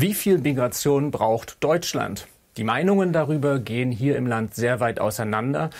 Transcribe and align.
Wie 0.00 0.14
viel 0.14 0.38
Migration 0.38 1.10
braucht 1.10 1.56
Deutschland? 1.58 2.28
Die 2.56 2.62
Meinungen 2.62 3.12
darüber 3.12 3.58
gehen 3.58 3.90
hier 3.90 4.14
im 4.14 4.28
Land 4.28 4.54
sehr 4.54 4.78
weit 4.78 5.00
auseinander. 5.00 5.70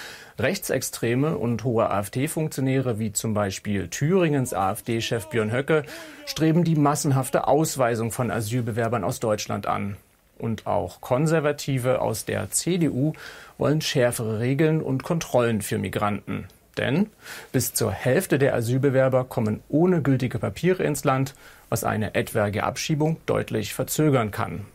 Rechtsextreme 0.41 1.39
und 1.39 1.63
hohe 1.63 1.89
AfD-Funktionäre, 1.89 2.99
wie 2.99 3.13
zum 3.13 3.33
Beispiel 3.33 3.87
Thüringens 3.87 4.55
AfD-Chef 4.55 5.27
Björn 5.29 5.53
Höcke, 5.53 5.85
streben 6.27 6.65
die 6.65 6.75
massenhafte 6.75 7.47
Ausweisung 7.47 8.11
von 8.11 8.33
Asylbewerbern 8.33 9.05
aus 9.05 9.21
Deutschland 9.21 9.69
an. 9.69 9.97
Und 10.37 10.67
auch 10.67 11.01
Konservative 11.01 12.01
aus 12.01 12.25
der 12.25 12.51
CDU 12.51 13.13
wollen 13.57 13.81
schärfere 13.81 14.41
Regeln 14.41 14.83
und 14.83 15.05
Kontrollen 15.05 15.63
für 15.63 15.79
Migranten. 15.79 16.49
Denn 16.77 17.07
bis 17.53 17.73
zur 17.73 17.93
Hälfte 17.93 18.41
der 18.41 18.55
Asylbewerber 18.55 19.23
kommen 19.23 19.63
ohne 19.69 20.03
gültige 20.03 20.41
Papiere 20.41 20.83
ins 20.83 21.05
Land, 21.05 21.35
was 21.69 21.85
eine 21.85 22.15
etwaige 22.15 22.65
Abschiebung 22.65 23.19
deutlich 23.27 23.75
verzögern 23.75 24.31
kann. 24.31 24.67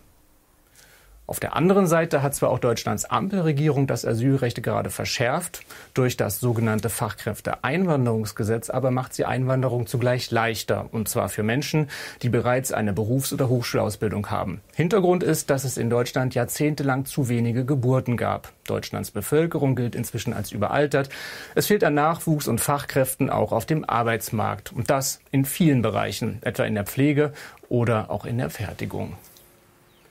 Auf 1.25 1.39
der 1.39 1.55
anderen 1.55 1.87
Seite 1.87 2.21
hat 2.21 2.35
zwar 2.35 2.49
auch 2.49 2.59
Deutschlands 2.59 3.05
Ampelregierung 3.05 3.87
das 3.87 4.05
Asylrecht 4.05 4.61
gerade 4.61 4.89
verschärft 4.89 5.61
durch 5.93 6.17
das 6.17 6.41
sogenannte 6.41 6.89
Fachkräfteeinwanderungsgesetz, 6.89 8.69
aber 8.69 8.91
macht 8.91 9.13
sie 9.13 9.23
Einwanderung 9.23 9.87
zugleich 9.87 10.31
leichter, 10.31 10.89
und 10.91 11.07
zwar 11.07 11.29
für 11.29 11.43
Menschen, 11.43 11.89
die 12.23 12.29
bereits 12.29 12.73
eine 12.73 12.91
Berufs- 12.91 13.31
oder 13.31 13.47
Hochschulausbildung 13.47 14.31
haben. 14.31 14.59
Hintergrund 14.75 15.23
ist, 15.23 15.49
dass 15.49 15.63
es 15.63 15.77
in 15.77 15.89
Deutschland 15.89 16.35
jahrzehntelang 16.35 17.05
zu 17.05 17.29
wenige 17.29 17.63
Geburten 17.63 18.17
gab. 18.17 18.51
Deutschlands 18.67 19.11
Bevölkerung 19.11 19.77
gilt 19.77 19.95
inzwischen 19.95 20.33
als 20.33 20.51
überaltert. 20.51 21.07
Es 21.55 21.67
fehlt 21.67 21.85
an 21.85 21.93
Nachwuchs 21.93 22.49
und 22.49 22.59
Fachkräften 22.59 23.29
auch 23.29 23.53
auf 23.53 23.65
dem 23.65 23.87
Arbeitsmarkt. 23.87 24.73
Und 24.73 24.89
das 24.89 25.21
in 25.31 25.45
vielen 25.45 25.81
Bereichen, 25.81 26.39
etwa 26.41 26.63
in 26.65 26.75
der 26.75 26.85
Pflege 26.85 27.31
oder 27.69 28.11
auch 28.11 28.25
in 28.25 28.39
der 28.39 28.49
Fertigung. 28.49 29.15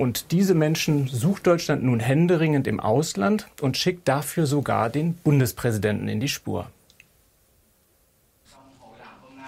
Und 0.02 0.33
diese 0.33 0.56
Menschen 0.56 1.06
sucht 1.06 1.47
Deutschland 1.47 1.84
nun 1.84 2.01
händeringend 2.01 2.66
im 2.66 2.80
Ausland 2.80 3.47
und 3.61 3.77
schickt 3.77 4.08
dafür 4.08 4.47
sogar 4.47 4.91
den 4.91 5.14
Bundespräsidenten 5.14 6.08
in 6.08 6.19
die 6.19 6.28
Spur. 6.28 6.69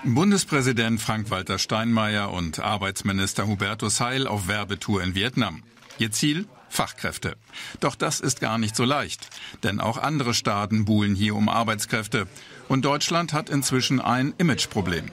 Bundespräsident 0.05 1.01
Frank-Walter 1.01 1.59
Steinmeier 1.59 2.31
und 2.31 2.61
Arbeitsminister 2.61 3.49
Hubertus 3.49 4.01
Heil 4.01 4.29
auf 4.29 4.47
Werbetour 4.47 5.03
in 5.03 5.17
Vietnam. 5.17 5.65
Ihr 5.99 6.13
Ziel? 6.13 6.47
Fachkräfte. 6.69 7.35
Doch 7.81 7.97
das 7.97 8.21
ist 8.21 8.41
gar 8.41 8.59
nicht 8.59 8.77
so 8.77 8.85
leicht, 8.85 9.27
denn 9.65 9.81
auch 9.81 9.99
andere 9.99 10.35
Staaten 10.35 10.85
buhlen 10.85 11.17
hier 11.17 11.35
um 11.35 11.49
Arbeitskräfte. 11.49 12.29
Und 12.69 12.85
Deutschland 12.85 13.33
hat 13.33 13.51
inzwischen 13.51 14.01
ein 14.01 14.35
Imageproblem. 14.39 15.07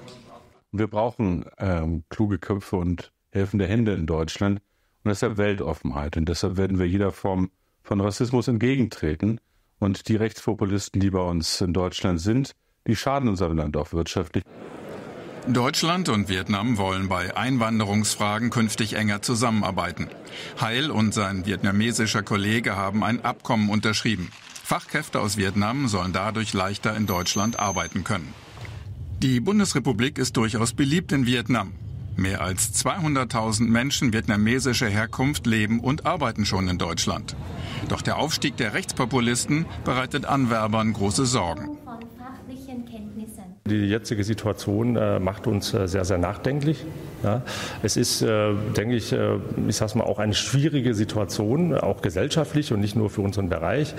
Wir 0.72 0.86
brauchen 0.86 1.46
ähm, 1.58 2.04
kluge 2.10 2.38
Köpfe 2.38 2.76
und 2.76 3.12
helfende 3.32 3.66
Hände 3.66 3.94
in 3.94 4.06
Deutschland. 4.06 4.62
Und 5.04 5.10
deshalb 5.10 5.38
Weltoffenheit. 5.38 6.18
Und 6.18 6.30
deshalb 6.30 6.58
werden 6.58 6.80
wir 6.80 6.88
jeder 6.88 7.12
Form 7.12 7.52
von 7.82 8.02
Rassismus 8.02 8.48
entgegentreten. 8.48 9.40
Und 9.80 10.08
die 10.08 10.16
Rechtspopulisten, 10.16 11.02
die 11.02 11.10
bei 11.10 11.22
uns 11.22 11.60
in 11.62 11.74
Deutschland 11.74 12.22
sind, 12.22 12.52
die 12.88 12.96
schaden 12.96 13.30
unserem 13.30 13.58
Land 13.58 13.78
auch 13.78 13.94
wirtschaftlich. 13.94 14.44
Deutschland 15.48 16.08
und 16.08 16.30
Vietnam 16.30 16.78
wollen 16.78 17.10
bei 17.10 17.36
Einwanderungsfragen 17.36 18.52
künftig 18.52 18.94
enger 18.94 19.24
zusammenarbeiten. 19.24 20.08
Heil 20.60 20.92
und 20.92 21.16
sein 21.16 21.48
vietnamesischer 21.48 22.22
Kollege 22.22 22.76
haben 22.76 23.04
ein 23.04 23.26
Abkommen 23.26 23.72
unterschrieben. 23.72 24.30
Fachkräfte 24.64 25.20
aus 25.20 25.38
Vietnam 25.38 25.88
sollen 25.88 26.14
dadurch 26.14 26.54
leichter 26.54 26.96
in 26.96 27.08
Deutschland 27.08 27.60
arbeiten 27.60 28.04
können. 28.04 28.34
Die 29.20 29.40
Bundesrepublik 29.40 30.20
ist 30.20 30.38
durchaus 30.38 30.74
beliebt 30.74 31.12
in 31.12 31.26
Vietnam. 31.26 31.74
Mehr 32.16 32.42
als 32.42 32.74
200.000 32.86 33.68
Menschen 33.68 34.14
vietnamesischer 34.14 34.90
Herkunft 34.90 35.46
leben 35.48 35.80
und 35.80 36.06
arbeiten 36.06 36.46
schon 36.46 36.68
in 36.68 36.78
Deutschland. 36.78 37.36
Doch 37.88 38.02
der 38.02 38.18
Aufstieg 38.18 38.58
der 38.58 38.74
Rechtspopulisten 38.74 39.66
bereitet 39.84 40.26
Anwerbern 40.26 40.94
große 40.94 41.26
Sorgen. 41.26 41.81
Die 43.70 43.90
jetzige 43.90 44.24
Situation 44.24 44.96
äh, 44.96 45.20
macht 45.20 45.46
uns 45.46 45.72
äh, 45.74 45.88
sehr, 45.88 46.04
sehr 46.04 46.18
nachdenklich. 46.18 46.84
Ja. 47.24 47.44
Es 47.84 47.96
ist, 47.96 48.24
äh, 48.24 48.54
denke 48.76 48.96
ich, 48.96 49.14
äh, 49.14 49.38
ich 49.68 49.76
sage 49.76 50.00
mal, 50.00 50.06
auch 50.06 50.18
eine 50.18 50.34
schwierige 50.34 50.96
Situation, 50.96 51.76
auch 51.76 52.02
gesellschaftlich 52.02 52.74
und 52.74 52.80
nicht 52.80 52.96
nur 52.96 53.12
für 53.12 53.22
unseren 53.22 53.50
Bereich. 53.50 53.94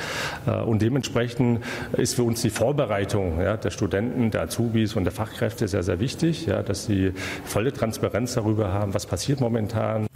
Äh, 0.46 0.62
und 0.62 0.82
dementsprechend 0.82 1.60
ist 1.96 2.14
für 2.14 2.24
uns 2.24 2.42
die 2.42 2.50
Vorbereitung 2.50 3.40
ja, 3.40 3.56
der 3.56 3.70
Studenten, 3.70 4.32
der 4.32 4.42
Azubis 4.42 4.96
und 4.96 5.04
der 5.04 5.12
Fachkräfte 5.12 5.68
sehr, 5.68 5.84
sehr 5.84 6.00
wichtig, 6.00 6.46
ja, 6.46 6.64
dass 6.64 6.86
sie 6.86 7.12
volle 7.44 7.72
Transparenz 7.72 8.34
darüber 8.34 8.72
haben, 8.72 8.94
was 8.94 9.06
passiert 9.06 9.40
momentan. 9.40 10.08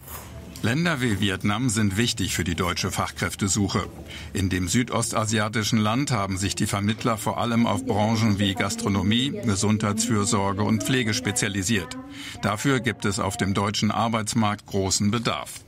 Länder 0.66 1.00
wie 1.00 1.20
Vietnam 1.20 1.68
sind 1.68 1.96
wichtig 1.96 2.34
für 2.34 2.42
die 2.42 2.56
deutsche 2.56 2.90
Fachkräftesuche. 2.90 3.88
In 4.32 4.48
dem 4.48 4.66
südostasiatischen 4.66 5.78
Land 5.78 6.10
haben 6.10 6.38
sich 6.38 6.56
die 6.56 6.66
Vermittler 6.66 7.18
vor 7.18 7.38
allem 7.38 7.68
auf 7.68 7.86
Branchen 7.86 8.40
wie 8.40 8.52
Gastronomie, 8.54 9.30
Gesundheitsfürsorge 9.30 10.64
und 10.64 10.82
Pflege 10.82 11.14
spezialisiert. 11.14 11.96
Dafür 12.42 12.80
gibt 12.80 13.04
es 13.04 13.20
auf 13.20 13.36
dem 13.36 13.54
deutschen 13.54 13.92
Arbeitsmarkt 13.92 14.66
großen 14.66 15.12
Bedarf. 15.12 15.60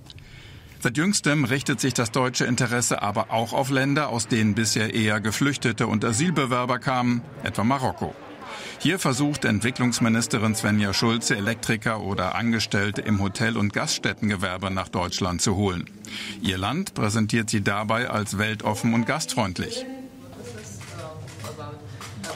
Seit 0.80 0.96
jüngstem 0.96 1.44
richtet 1.44 1.78
sich 1.78 1.94
das 1.94 2.10
deutsche 2.10 2.46
Interesse 2.46 3.00
aber 3.00 3.30
auch 3.30 3.52
auf 3.52 3.70
Länder, 3.70 4.08
aus 4.08 4.26
denen 4.26 4.56
bisher 4.56 4.94
eher 4.94 5.20
Geflüchtete 5.20 5.86
und 5.86 6.04
Asylbewerber 6.04 6.80
kamen, 6.80 7.22
etwa 7.44 7.62
Marokko. 7.62 8.16
Hier 8.78 8.98
versucht 8.98 9.44
Entwicklungsministerin 9.44 10.54
Svenja 10.54 10.92
Schulze, 10.92 11.36
Elektriker 11.36 12.00
oder 12.00 12.34
Angestellte 12.34 13.02
im 13.02 13.20
Hotel- 13.20 13.56
und 13.56 13.72
Gaststättengewerbe 13.72 14.70
nach 14.70 14.88
Deutschland 14.88 15.42
zu 15.42 15.56
holen. 15.56 15.90
Ihr 16.40 16.58
Land 16.58 16.94
präsentiert 16.94 17.50
sie 17.50 17.62
dabei 17.62 18.08
als 18.08 18.38
weltoffen 18.38 18.94
und 18.94 19.06
gastfreundlich. 19.06 19.84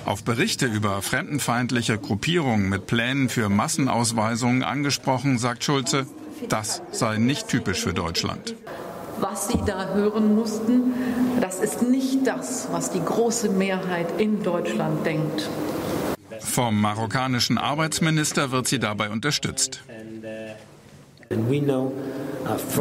Auf 0.05 0.25
Berichte 0.25 0.67
über 0.67 1.01
fremdenfeindliche 1.01 1.97
Gruppierungen 1.97 2.69
mit 2.69 2.87
Plänen 2.87 3.29
für 3.29 3.49
Massenausweisungen 3.49 4.65
angesprochen, 4.65 5.39
sagt 5.39 5.63
Schulze, 5.63 6.07
das 6.49 6.83
sei 6.91 7.19
nicht 7.19 7.49
typisch 7.49 7.81
für 7.81 7.95
Deutschland. 7.95 8.57
Was 9.21 9.49
Sie 9.49 9.61
da 9.65 9.95
hören 9.95 10.35
mussten, 10.35 10.95
das 11.41 11.61
ist 11.61 11.83
nicht 11.83 12.27
das, 12.27 12.69
was 12.73 12.91
die 12.91 13.05
große 13.05 13.51
Mehrheit 13.51 14.21
in 14.21 14.43
Deutschland 14.43 15.07
denkt. 15.07 15.49
Vom 16.45 16.81
marokkanischen 16.81 17.59
Arbeitsminister 17.59 18.51
wird 18.51 18.67
sie 18.69 18.79
dabei 18.79 19.11
unterstützt. 19.11 19.83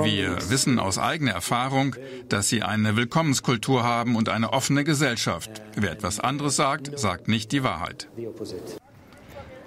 Wir 0.03 0.49
wissen 0.49 0.79
aus 0.79 0.97
eigener 0.97 1.31
Erfahrung, 1.31 1.95
dass 2.27 2.49
sie 2.49 2.63
eine 2.63 2.97
Willkommenskultur 2.97 3.83
haben 3.83 4.15
und 4.15 4.27
eine 4.29 4.51
offene 4.51 4.83
Gesellschaft. 4.83 5.61
Wer 5.75 5.91
etwas 5.91 6.19
anderes 6.19 6.57
sagt, 6.57 6.99
sagt 6.99 7.27
nicht 7.27 7.51
die 7.51 7.63
Wahrheit. 7.63 8.09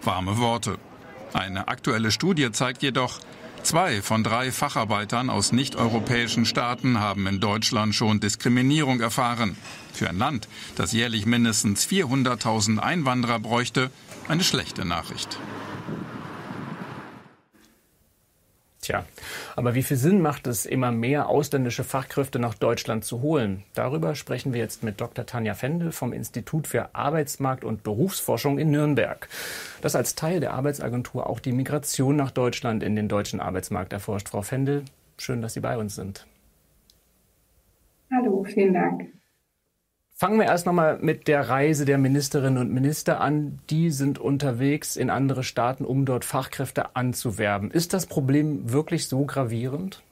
Warme 0.03 0.39
Worte. 0.39 0.77
Eine 1.33 1.69
aktuelle 1.69 2.11
Studie 2.11 2.53
zeigt 2.53 2.83
jedoch, 2.83 3.21
Zwei 3.65 4.03
von 4.03 4.23
drei 4.23 4.53
Facharbeitern 4.53 5.31
aus 5.31 5.51
nicht-europäischen 5.51 6.45
Staaten 6.45 7.01
haben 7.01 7.27
in 7.27 7.41
Deutschland 7.41 7.95
schon 7.95 8.21
Diskriminierung 8.21 9.01
erfahren. 9.01 9.57
Für 9.95 10.11
ein 10.11 10.19
Land, 10.19 10.49
das 10.77 10.93
jährlich 10.93 11.25
mindestens 11.25 11.89
400.000 11.89 12.79
Einwanderer 12.79 13.41
bräuchte, 13.41 13.91
eine 14.29 14.45
schlechte 14.45 14.85
Nachricht. 14.85 15.39
Tja, 18.85 19.07
aber 19.57 19.75
wie 19.75 19.83
viel 19.83 19.97
Sinn 19.97 20.21
macht 20.21 20.47
es, 20.47 20.67
immer 20.67 20.93
mehr 20.93 21.31
ausländische 21.31 21.85
Fachkräfte 21.85 22.39
nach 22.39 22.53
Deutschland 22.53 23.03
zu 23.03 23.23
holen? 23.23 23.63
Darüber 23.73 24.15
sprechen 24.15 24.53
wir 24.53 24.61
jetzt 24.61 24.83
mit 24.83 25.01
Dr. 25.01 25.25
Tanja 25.25 25.55
Fendel 25.55 25.91
vom 25.91 26.13
Institut 26.13 26.67
für 26.67 26.95
Arbeitsmarkt 26.95 27.65
und 27.65 27.83
Berufsforschung 27.83 28.59
in 28.59 28.71
Nürnberg, 28.71 29.27
das 29.81 29.97
als 29.97 30.17
Teil 30.17 30.39
der 30.39 30.53
Arbeitsagentur 30.53 31.31
auch 31.31 31.41
die 31.41 31.53
Migration 31.53 32.15
nach 32.17 32.31
Deutschland 32.31 32.83
in 32.83 32.95
den 32.95 33.09
deutschen 33.09 33.41
Arbeitsmarkt 33.41 33.95
erforscht. 33.95 34.29
Frau 34.29 34.43
Fendel, 34.43 34.85
schön, 35.17 35.41
dass 35.41 35.55
Sie 35.55 35.61
bei 35.61 35.79
uns 35.79 35.95
sind. 35.95 36.27
Hallo, 38.13 38.45
vielen 38.45 38.75
Dank. 38.75 39.15
Fangen 40.17 40.39
wir 40.39 40.47
erst 40.47 40.65
nochmal 40.65 40.99
mit 41.01 41.27
der 41.27 41.49
Reise 41.49 41.85
der 41.85 41.99
Ministerinnen 41.99 42.59
und 42.59 42.73
Minister 42.73 43.21
an. 43.21 43.59
Die 43.69 43.91
sind 43.91 44.21
unterwegs 44.21 44.95
in 44.95 45.11
andere 45.11 45.43
Staaten, 45.43 45.85
um 45.85 46.05
dort 46.05 46.25
Fachkräfte 46.25 46.95
anzuwerben. 46.95 47.73
Ist 47.73 47.93
das 47.93 48.07
Problem 48.07 48.73
wirklich 48.73 49.09
so 49.09 49.25
gravierend? 49.25 50.05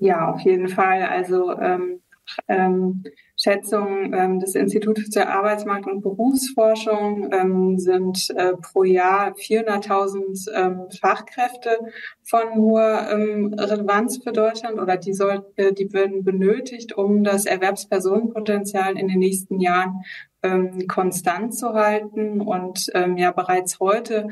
Ja, 0.00 0.32
auf 0.32 0.40
jeden 0.40 0.68
Fall. 0.68 1.04
Also 1.04 1.56
ähm, 1.58 2.00
ähm, 2.48 3.04
Schätzungen 3.40 4.12
ähm, 4.14 4.40
des 4.40 4.56
Instituts 4.56 5.14
für 5.14 5.28
Arbeitsmarkt- 5.28 5.86
und 5.86 6.02
Berufsforschung 6.02 7.30
ähm, 7.32 7.78
sind 7.78 8.30
äh, 8.36 8.54
pro 8.56 8.82
Jahr 8.82 9.32
400.000 9.34 10.50
ähm, 10.54 10.80
Fachkräfte 11.00 11.78
von 12.24 12.56
hoher 12.56 13.08
ähm, 13.12 13.54
Relevanz 13.56 14.18
für 14.22 14.32
Deutschland 14.32 14.80
oder 14.80 14.96
die, 14.96 15.14
soll, 15.14 15.46
äh, 15.54 15.72
die 15.72 15.92
werden 15.92 16.24
benötigt, 16.24 16.98
um 16.98 17.22
das 17.22 17.46
Erwerbspersonenpotenzial 17.46 18.98
in 18.98 19.06
den 19.06 19.20
nächsten 19.20 19.60
Jahren 19.60 20.02
ähm, 20.42 20.88
konstant 20.88 21.54
zu 21.54 21.74
halten. 21.74 22.40
Und 22.40 22.90
ähm, 22.94 23.16
ja, 23.16 23.30
bereits 23.30 23.78
heute 23.78 24.28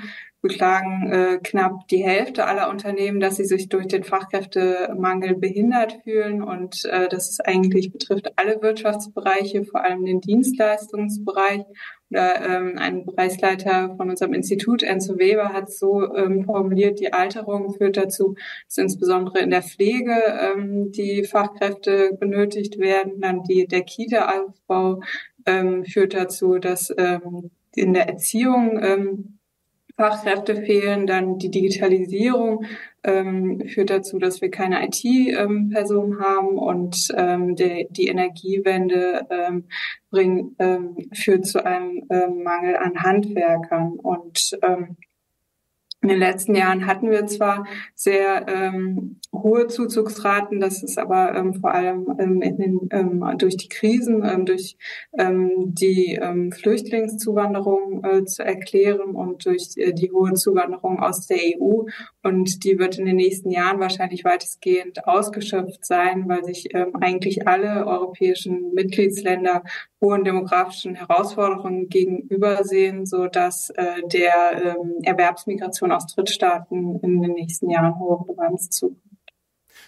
beklagen 0.46 1.10
äh, 1.10 1.38
knapp 1.42 1.88
die 1.88 2.04
Hälfte 2.04 2.46
aller 2.46 2.70
Unternehmen, 2.70 3.20
dass 3.20 3.36
sie 3.36 3.44
sich 3.44 3.68
durch 3.68 3.86
den 3.86 4.04
Fachkräftemangel 4.04 5.34
behindert 5.36 5.98
fühlen. 6.04 6.42
Und 6.42 6.84
äh, 6.86 7.08
das 7.08 7.30
ist 7.30 7.46
eigentlich 7.46 7.92
betrifft 7.92 8.32
alle 8.36 8.60
Wirtschaftsbereiche, 8.62 9.64
vor 9.64 9.82
allem 9.82 10.04
den 10.04 10.20
Dienstleistungsbereich. 10.20 11.64
Oder 12.08 12.40
ähm, 12.46 12.74
ein 12.78 13.04
Bereichsleiter 13.04 13.96
von 13.96 14.10
unserem 14.10 14.32
Institut, 14.32 14.84
Enzo 14.84 15.18
Weber, 15.18 15.52
hat 15.52 15.72
so 15.72 16.14
ähm, 16.14 16.44
formuliert, 16.44 17.00
die 17.00 17.12
Alterung 17.12 17.74
führt 17.74 17.96
dazu, 17.96 18.36
dass 18.68 18.78
insbesondere 18.78 19.40
in 19.40 19.50
der 19.50 19.62
Pflege 19.62 20.14
ähm, 20.40 20.92
die 20.92 21.24
Fachkräfte 21.24 22.16
benötigt 22.20 22.78
werden. 22.78 23.20
Dann 23.20 23.42
die, 23.42 23.66
der 23.66 23.82
Kita-Aufbau 23.82 25.00
ähm, 25.46 25.84
führt 25.84 26.14
dazu, 26.14 26.58
dass 26.58 26.94
ähm, 26.96 27.50
in 27.74 27.92
der 27.92 28.08
Erziehung 28.08 28.80
ähm, 28.80 29.35
Fachkräfte 29.96 30.56
fehlen, 30.56 31.06
dann 31.06 31.38
die 31.38 31.50
Digitalisierung 31.50 32.64
ähm, 33.02 33.62
führt 33.68 33.90
dazu, 33.90 34.18
dass 34.18 34.40
wir 34.40 34.50
keine 34.50 34.84
IT-Personen 34.84 36.12
ähm, 36.12 36.20
haben 36.20 36.58
und 36.58 37.08
ähm, 37.16 37.56
die, 37.56 37.86
die 37.90 38.08
Energiewende 38.08 39.26
ähm, 39.30 39.64
bringt, 40.10 40.54
ähm, 40.58 40.96
führt 41.14 41.46
zu 41.46 41.64
einem 41.64 42.02
ähm, 42.10 42.42
Mangel 42.42 42.76
an 42.76 43.02
Handwerkern 43.02 43.92
und 43.92 44.58
ähm, 44.62 44.96
in 46.06 46.10
den 46.10 46.20
letzten 46.20 46.54
Jahren 46.54 46.86
hatten 46.86 47.10
wir 47.10 47.26
zwar 47.26 47.66
sehr 47.96 48.46
ähm, 48.48 49.18
hohe 49.32 49.66
Zuzugsraten, 49.66 50.60
das 50.60 50.84
ist 50.84 50.98
aber 50.98 51.34
ähm, 51.34 51.54
vor 51.54 51.74
allem 51.74 52.06
ähm, 52.20 52.40
den, 52.40 52.88
ähm, 52.92 53.24
durch 53.38 53.56
die 53.56 53.68
Krisen, 53.68 54.24
ähm, 54.24 54.46
durch 54.46 54.76
ähm, 55.18 55.74
die 55.74 56.18
Flüchtlingszuwanderung 56.54 58.04
äh, 58.04 58.24
zu 58.24 58.44
erklären 58.44 59.16
und 59.16 59.46
durch 59.46 59.70
äh, 59.76 59.92
die 59.92 60.12
hohe 60.12 60.34
Zuwanderung 60.34 61.00
aus 61.00 61.26
der 61.26 61.38
EU. 61.38 61.82
Und 62.22 62.64
die 62.64 62.78
wird 62.78 62.98
in 62.98 63.06
den 63.06 63.16
nächsten 63.16 63.50
Jahren 63.50 63.80
wahrscheinlich 63.80 64.24
weitestgehend 64.24 65.06
ausgeschöpft 65.06 65.84
sein, 65.84 66.28
weil 66.28 66.44
sich 66.44 66.74
eigentlich 66.74 67.46
alle 67.46 67.86
europäischen 67.86 68.74
Mitgliedsländer 68.74 69.62
hohen 70.00 70.24
demografischen 70.24 70.96
Herausforderungen 70.96 71.88
gegenübersehen, 71.88 73.06
so 73.06 73.28
dass 73.28 73.70
äh, 73.70 74.02
der 74.12 74.76
Erwerbsmigration 75.04 75.92
aus 75.96 76.06
Drittstaaten 76.14 77.00
in 77.00 77.22
den 77.22 77.32
nächsten 77.32 77.70
Jahren 77.70 77.98
hohe 77.98 78.20
Relevanz 78.20 78.70
zukommt. 78.70 79.02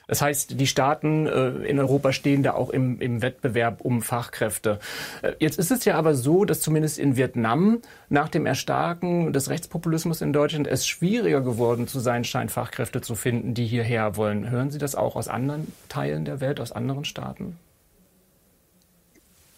Das 0.09 0.23
heißt, 0.23 0.59
die 0.59 0.67
Staaten 0.67 1.27
äh, 1.27 1.49
in 1.67 1.79
Europa 1.79 2.13
stehen 2.13 2.43
da 2.43 2.55
auch 2.55 2.71
im, 2.71 2.99
im 2.99 3.21
Wettbewerb 3.21 3.83
um 3.83 4.01
Fachkräfte. 4.01 4.79
Äh, 5.23 5.33
jetzt 5.39 5.59
ist 5.59 5.71
es 5.71 5.85
ja 5.85 5.97
aber 5.97 6.15
so, 6.15 6.47
dass 6.47 6.63
zumindest 6.63 6.99
in 6.99 7.17
Vietnam 7.17 7.81
nach 8.09 8.31
dem 8.31 8.47
Erstarken 8.47 9.35
des 9.35 9.51
Rechtspopulismus 9.51 10.23
in 10.23 10.33
Deutschland 10.33 10.67
es 10.67 10.87
schwieriger 10.87 11.43
geworden 11.43 11.87
zu 11.87 12.01
sein 12.01 12.25
scheint, 12.25 12.51
Fachkräfte 12.51 13.03
zu 13.03 13.15
finden, 13.15 13.53
die 13.53 13.67
hierher 13.67 14.17
wollen. 14.17 14.49
Hören 14.49 14.71
Sie 14.71 14.79
das 14.79 14.95
auch 14.95 15.15
aus 15.15 15.29
anderen 15.29 15.73
Teilen 15.91 16.25
der 16.25 16.41
Welt, 16.41 16.59
aus 16.59 16.73
anderen 16.73 17.05
Staaten? 17.05 17.59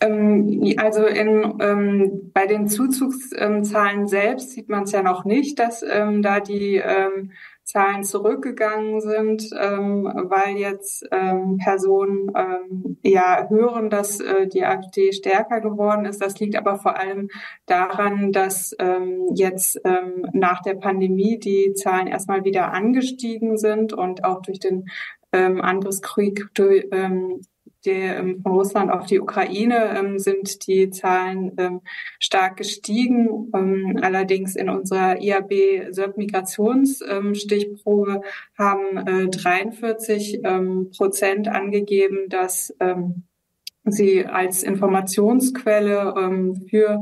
Ähm, 0.00 0.74
also 0.78 1.04
in, 1.04 1.58
ähm, 1.60 2.30
bei 2.32 2.46
den 2.46 2.68
Zuzugszahlen 2.68 4.06
selbst 4.06 4.50
sieht 4.52 4.68
man 4.68 4.84
es 4.84 4.92
ja 4.92 5.02
noch 5.02 5.24
nicht, 5.24 5.58
dass 5.58 5.82
ähm, 5.82 6.22
da 6.22 6.40
die 6.40 6.76
ähm, 6.76 7.32
Zahlen 7.64 8.02
zurückgegangen 8.02 9.00
sind, 9.00 9.50
ähm, 9.56 10.04
weil 10.04 10.56
jetzt 10.56 11.06
ähm, 11.12 11.58
Personen 11.58 12.32
ja 13.02 13.46
hören, 13.48 13.90
dass 13.90 14.18
äh, 14.18 14.48
die 14.48 14.64
AfD 14.64 15.12
stärker 15.12 15.60
geworden 15.60 16.04
ist. 16.04 16.20
Das 16.20 16.40
liegt 16.40 16.56
aber 16.56 16.76
vor 16.76 16.98
allem 16.98 17.28
daran, 17.66 18.32
dass 18.32 18.76
jetzt 19.34 19.78
nach 20.32 20.62
der 20.62 20.74
Pandemie 20.74 21.38
die 21.38 21.74
Zahlen 21.74 22.08
erstmal 22.08 22.44
wieder 22.44 22.72
angestiegen 22.72 23.56
sind 23.56 23.92
und 23.92 24.24
auch 24.24 24.42
durch 24.42 24.58
den 24.58 24.86
ähm, 25.32 25.60
Angriffskrieg 25.60 26.48
durch, 26.54 26.86
ähm, 26.90 27.40
der, 27.84 28.18
ähm, 28.18 28.40
von 28.42 28.52
Russland 28.52 28.90
auf 28.90 29.04
die 29.06 29.20
Ukraine 29.20 29.96
ähm, 29.98 30.18
sind 30.18 30.66
die 30.66 30.90
Zahlen 30.90 31.52
ähm, 31.58 31.82
stark 32.18 32.56
gestiegen. 32.56 33.50
Ähm, 33.54 34.00
allerdings 34.02 34.56
in 34.56 34.68
unserer 34.68 35.20
IAB-Migrationsstichprobe 35.20 38.12
ähm, 38.12 38.22
haben 38.58 38.96
äh, 38.96 39.28
43 39.28 40.40
ähm, 40.44 40.90
Prozent 40.96 41.46
angegeben, 41.48 42.28
dass 42.28 42.74
sie 43.84 44.26
als 44.26 44.62
Informationsquelle 44.62 46.58
für 46.68 47.00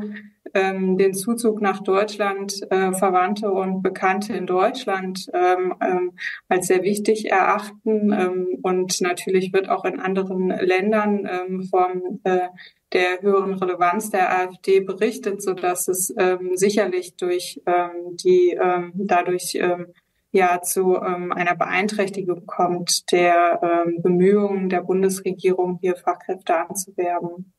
ähm, 0.54 0.96
den 0.98 1.14
Zuzug 1.14 1.60
nach 1.60 1.82
Deutschland 1.82 2.60
äh, 2.70 2.92
Verwandte 2.92 3.50
und 3.50 3.82
Bekannte 3.82 4.34
in 4.34 4.46
Deutschland 4.46 5.26
ähm, 5.32 5.74
ähm, 5.80 6.12
als 6.48 6.66
sehr 6.66 6.82
wichtig 6.82 7.30
erachten. 7.30 8.12
Ähm, 8.12 8.58
und 8.62 9.00
natürlich 9.00 9.52
wird 9.52 9.68
auch 9.68 9.84
in 9.84 10.00
anderen 10.00 10.48
Ländern 10.48 11.28
ähm, 11.30 11.62
von 11.64 12.20
äh, 12.24 12.48
der 12.92 13.20
höheren 13.20 13.54
Relevanz 13.54 14.10
der 14.10 14.38
AfD 14.38 14.80
berichtet, 14.80 15.42
so 15.42 15.54
dass 15.54 15.88
es 15.88 16.14
ähm, 16.18 16.52
sicherlich 16.54 17.16
durch 17.16 17.60
ähm, 17.66 18.16
die 18.16 18.58
ähm, 18.60 18.92
dadurch 18.94 19.56
ähm, 19.56 19.92
ja 20.32 20.60
zu 20.62 20.96
ähm, 20.96 21.32
einer 21.32 21.54
Beeinträchtigung 21.54 22.46
kommt 22.46 23.10
der 23.12 23.60
ähm, 23.62 24.02
Bemühungen 24.02 24.68
der 24.68 24.82
Bundesregierung, 24.82 25.78
hier 25.80 25.96
Fachkräfte 25.96 26.56
anzuwerben. 26.56 27.52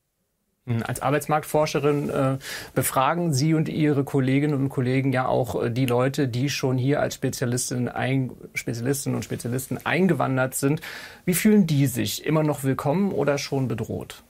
Als 0.82 1.02
Arbeitsmarktforscherin 1.02 2.10
äh, 2.10 2.38
befragen 2.74 3.32
Sie 3.32 3.54
und 3.54 3.68
Ihre 3.68 4.04
Kolleginnen 4.04 4.54
und 4.54 4.68
Kollegen 4.68 5.12
ja 5.12 5.26
auch 5.26 5.62
äh, 5.62 5.70
die 5.70 5.86
Leute, 5.86 6.28
die 6.28 6.48
schon 6.48 6.78
hier 6.78 7.00
als 7.00 7.14
Spezialistinnen, 7.14 7.88
ein, 7.88 8.30
Spezialistinnen 8.54 9.16
und 9.16 9.24
Spezialisten 9.24 9.78
eingewandert 9.84 10.54
sind. 10.54 10.80
Wie 11.24 11.34
fühlen 11.34 11.66
die 11.66 11.86
sich? 11.86 12.24
Immer 12.24 12.42
noch 12.42 12.64
willkommen 12.64 13.12
oder 13.12 13.38
schon 13.38 13.68
bedroht? 13.68 14.22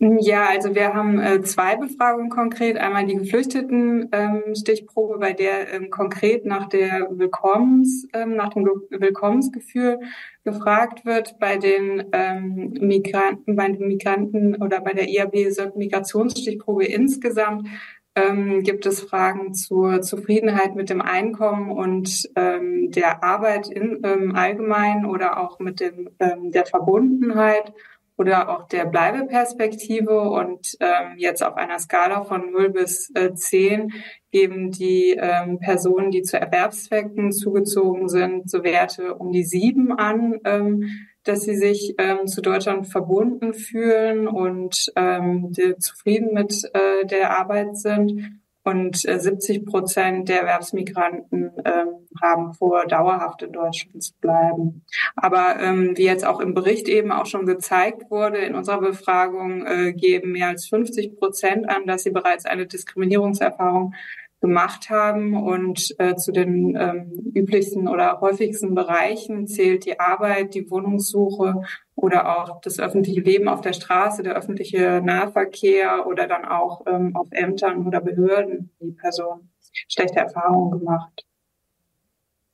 Ja, 0.00 0.46
also 0.50 0.76
wir 0.76 0.94
haben 0.94 1.18
äh, 1.18 1.42
zwei 1.42 1.74
Befragungen 1.74 2.30
konkret. 2.30 2.76
Einmal 2.76 3.04
die 3.04 3.16
Geflüchteten-Stichprobe, 3.16 5.14
ähm, 5.14 5.20
bei 5.20 5.32
der 5.32 5.72
ähm, 5.74 5.90
konkret 5.90 6.46
nach 6.46 6.68
der 6.68 7.08
Willkommens, 7.10 8.06
ähm, 8.12 8.36
nach 8.36 8.50
dem 8.50 8.64
Willkommensgefühl 8.64 9.98
gefragt 10.44 11.04
wird. 11.04 11.40
Bei 11.40 11.56
den 11.56 12.04
ähm, 12.12 12.74
Migranten, 12.78 13.56
bei 13.56 13.66
den 13.72 13.88
Migranten 13.88 14.62
oder 14.62 14.80
bei 14.80 14.92
der 14.92 15.08
IAB-Migrationsstichprobe 15.08 16.84
insgesamt 16.84 17.66
ähm, 18.14 18.62
gibt 18.62 18.86
es 18.86 19.00
Fragen 19.00 19.52
zur 19.52 20.00
Zufriedenheit 20.02 20.76
mit 20.76 20.90
dem 20.90 21.00
Einkommen 21.00 21.72
und 21.72 22.28
der 22.36 23.24
Arbeit 23.24 23.68
in, 23.68 24.00
ähm, 24.04 24.36
allgemein 24.36 25.06
oder 25.06 25.40
auch 25.40 25.58
mit 25.58 25.80
dem, 25.80 26.10
der 26.18 26.66
Verbundenheit 26.66 27.72
oder 28.18 28.50
auch 28.50 28.68
der 28.68 28.84
Bleibeperspektive. 28.84 30.20
Und 30.20 30.76
ähm, 30.80 31.14
jetzt 31.16 31.42
auf 31.42 31.56
einer 31.56 31.78
Skala 31.78 32.24
von 32.24 32.50
0 32.50 32.70
bis 32.70 33.10
äh, 33.14 33.32
10 33.32 33.92
geben 34.30 34.70
die 34.70 35.16
ähm, 35.18 35.58
Personen, 35.58 36.10
die 36.10 36.22
zu 36.22 36.38
Erwerbszwecken 36.38 37.32
zugezogen 37.32 38.08
sind, 38.08 38.50
so 38.50 38.62
Werte 38.62 39.14
um 39.14 39.32
die 39.32 39.44
7 39.44 39.92
an, 39.92 40.40
ähm, 40.44 40.90
dass 41.24 41.42
sie 41.42 41.56
sich 41.56 41.94
ähm, 41.98 42.26
zu 42.26 42.42
Deutschland 42.42 42.88
verbunden 42.88 43.54
fühlen 43.54 44.28
und 44.28 44.92
ähm, 44.96 45.52
zufrieden 45.78 46.34
mit 46.34 46.64
äh, 46.74 47.06
der 47.06 47.38
Arbeit 47.38 47.76
sind 47.76 48.40
und 48.68 48.96
70 48.96 49.56
äh, 49.56 49.60
Prozent 49.60 50.28
der 50.28 50.40
Erwerbsmigranten 50.40 51.50
ähm, 51.64 51.88
haben 52.22 52.52
vor, 52.54 52.84
dauerhaft 52.86 53.42
in 53.42 53.52
Deutschland 53.52 54.02
zu 54.02 54.12
bleiben. 54.20 54.84
Aber 55.16 55.56
ähm, 55.60 55.96
wie 55.96 56.04
jetzt 56.04 56.26
auch 56.26 56.40
im 56.40 56.54
Bericht 56.54 56.88
eben 56.88 57.10
auch 57.12 57.26
schon 57.26 57.46
gezeigt 57.46 58.10
wurde, 58.10 58.38
in 58.38 58.54
unserer 58.54 58.80
Befragung 58.80 59.64
äh, 59.66 59.92
geben 59.92 60.32
mehr 60.32 60.48
als 60.48 60.66
50 60.68 61.18
Prozent 61.18 61.68
an, 61.68 61.86
dass 61.86 62.02
sie 62.02 62.10
bereits 62.10 62.44
eine 62.44 62.66
Diskriminierungserfahrung 62.66 63.94
gemacht 64.40 64.90
haben. 64.90 65.36
Und 65.36 65.94
äh, 65.98 66.14
zu 66.16 66.32
den 66.32 66.76
ähm, 66.76 67.32
üblichsten 67.34 67.88
oder 67.88 68.20
häufigsten 68.20 68.74
Bereichen 68.74 69.46
zählt 69.46 69.84
die 69.84 69.98
Arbeit, 69.98 70.54
die 70.54 70.70
Wohnungssuche 70.70 71.62
oder 71.94 72.38
auch 72.38 72.60
das 72.60 72.78
öffentliche 72.78 73.20
Leben 73.20 73.48
auf 73.48 73.60
der 73.60 73.72
Straße, 73.72 74.22
der 74.22 74.36
öffentliche 74.36 75.02
Nahverkehr 75.04 76.06
oder 76.06 76.26
dann 76.26 76.44
auch 76.44 76.82
ähm, 76.86 77.16
auf 77.16 77.28
Ämtern 77.32 77.86
oder 77.86 78.00
Behörden 78.00 78.70
die 78.80 78.92
Person 78.92 79.50
schlechte 79.88 80.20
Erfahrungen 80.20 80.78
gemacht. 80.78 81.26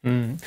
Mhm. 0.03 0.39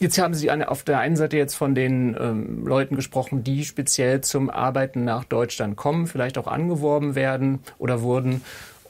Jetzt 0.00 0.18
haben 0.18 0.34
Sie 0.34 0.48
auf 0.50 0.84
der 0.84 1.00
einen 1.00 1.16
Seite 1.16 1.36
jetzt 1.36 1.54
von 1.54 1.74
den 1.74 2.16
ähm, 2.20 2.64
Leuten 2.64 2.94
gesprochen, 2.94 3.42
die 3.42 3.64
speziell 3.64 4.20
zum 4.20 4.48
Arbeiten 4.48 5.04
nach 5.04 5.24
Deutschland 5.24 5.76
kommen, 5.76 6.06
vielleicht 6.06 6.38
auch 6.38 6.46
angeworben 6.46 7.16
werden 7.16 7.60
oder 7.78 8.00
wurden. 8.02 8.42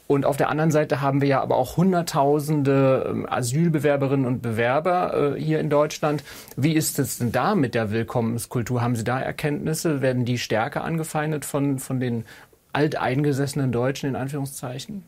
Und 0.09 0.25
auf 0.25 0.39
der 0.39 0.49
anderen 0.49 0.71
Seite 0.71 1.03
haben 1.03 1.21
wir 1.21 1.29
ja 1.29 1.43
aber 1.43 1.57
auch 1.57 1.77
Hunderttausende 1.77 3.07
ähm, 3.11 3.27
Asylbewerberinnen 3.29 4.25
und 4.25 4.41
Bewerber 4.41 5.35
äh, 5.37 5.41
hier 5.41 5.61
in 5.61 5.69
Deutschland. 5.69 6.25
Wie 6.57 6.73
ist 6.73 6.99
es 6.99 7.19
denn 7.19 7.31
da 7.31 7.55
mit 7.55 7.75
der 7.75 7.93
Willkommenskultur? 7.93 8.81
Haben 8.81 8.97
Sie 8.97 9.05
da 9.05 9.21
Erkenntnisse? 9.21 10.01
Werden 10.01 10.25
die 10.25 10.39
stärker 10.39 10.83
angefeindet 10.83 11.45
von, 11.45 11.79
von 11.79 12.01
den 12.01 12.25
alteingesessenen 12.73 13.71
Deutschen 13.71 14.09
in 14.09 14.17
Anführungszeichen? 14.17 15.05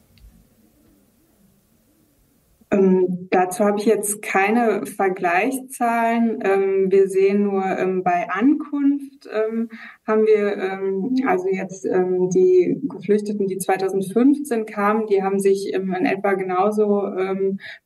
Ähm, 2.71 3.29
dazu 3.31 3.65
habe 3.65 3.79
ich 3.79 3.87
jetzt 3.87 4.21
keine 4.23 4.87
Vergleichszahlen. 4.87 6.41
Ähm, 6.45 6.91
wir 6.91 7.09
sehen 7.09 7.43
nur 7.43 7.65
ähm, 7.65 8.05
bei 8.05 8.29
Ankunft 8.29 9.29
ähm, 9.33 9.71
haben 10.11 10.27
wir 10.27 10.57
ähm, 10.57 11.15
also 11.27 11.49
jetzt 11.49 11.87
ähm, 11.87 12.29
die 12.31 12.81
Geflüchteten, 12.89 13.47
die 13.47 13.59
2015 13.59 14.67
kamen, 14.67 15.07
die 15.07 15.23
haben 15.23 15.39
sich 15.39 15.73
in 15.73 15.93
etwa 15.93 16.35
genauso 16.35 16.81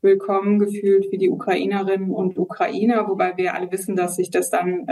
willkommen 0.01 0.59
gefühlt 0.59 1.11
wie 1.11 1.19
die 1.19 1.31
Ukrainerinnen 1.31 2.11
und 2.11 2.39
Ukrainer, 2.39 3.09
wobei 3.09 3.37
wir 3.37 3.55
alle 3.55 3.71
wissen, 3.71 3.97
dass 3.97 4.17
sich 4.17 4.31
das 4.31 4.51
dann 4.51 4.87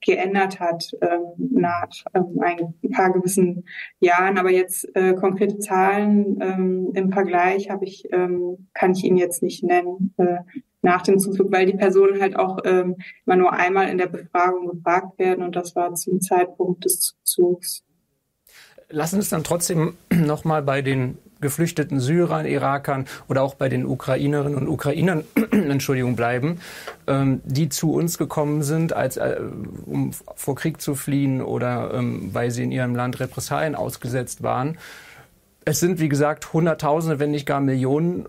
geändert 0.00 0.60
hat 0.60 0.90
nach 1.36 1.90
ein 2.12 2.74
paar 2.92 3.12
gewissen 3.12 3.64
Jahren. 4.00 4.38
Aber 4.38 4.50
jetzt 4.50 4.88
äh, 4.94 5.14
konkrete 5.14 5.58
Zahlen 5.58 6.90
im 6.94 7.12
Vergleich 7.12 7.70
habe 7.70 7.84
ich 7.84 8.08
kann 8.10 8.92
ich 8.92 9.04
ihn 9.04 9.16
jetzt 9.16 9.42
nicht 9.42 9.62
nennen 9.62 10.14
äh, 10.16 10.38
nach 10.82 11.02
dem 11.02 11.18
Zuzug, 11.18 11.52
weil 11.52 11.66
die 11.66 11.76
Personen 11.76 12.20
halt 12.20 12.36
auch 12.36 12.58
ähm, 12.64 12.96
immer 13.26 13.36
nur 13.36 13.52
einmal 13.52 13.88
in 13.88 13.98
der 13.98 14.06
Befragung 14.06 14.68
gefragt 14.68 15.18
werden 15.18 15.44
und 15.44 15.56
das 15.56 15.76
war 15.76 15.94
zum 15.94 16.20
Zeitpunkt 16.20 16.84
des 16.84 17.16
Zuzugs. 17.22 17.82
Lassen 18.88 19.16
uns 19.16 19.28
dann 19.28 19.44
trotzdem 19.44 19.96
nochmal 20.12 20.62
bei 20.62 20.82
den 20.82 21.18
geflüchteten 21.40 22.00
Syrern, 22.00 22.44
Irakern 22.44 23.06
oder 23.28 23.42
auch 23.42 23.54
bei 23.54 23.68
den 23.68 23.86
Ukrainerinnen 23.86 24.58
und 24.58 24.68
Ukrainern 24.68 25.24
Entschuldigung, 25.50 26.16
bleiben, 26.16 26.60
ähm, 27.06 27.40
die 27.44 27.68
zu 27.68 27.92
uns 27.92 28.18
gekommen 28.18 28.62
sind, 28.62 28.92
als, 28.92 29.16
äh, 29.16 29.40
um 29.86 30.12
vor 30.34 30.54
Krieg 30.54 30.80
zu 30.80 30.94
fliehen 30.94 31.40
oder 31.40 31.94
ähm, 31.94 32.30
weil 32.32 32.50
sie 32.50 32.62
in 32.62 32.72
ihrem 32.72 32.94
Land 32.94 33.20
Repressalien 33.20 33.74
ausgesetzt 33.74 34.42
waren. 34.42 34.76
Es 35.64 35.80
sind, 35.80 36.00
wie 36.00 36.08
gesagt, 36.08 36.52
Hunderttausende, 36.52 37.18
wenn 37.20 37.30
nicht 37.30 37.46
gar 37.46 37.60
Millionen 37.60 38.26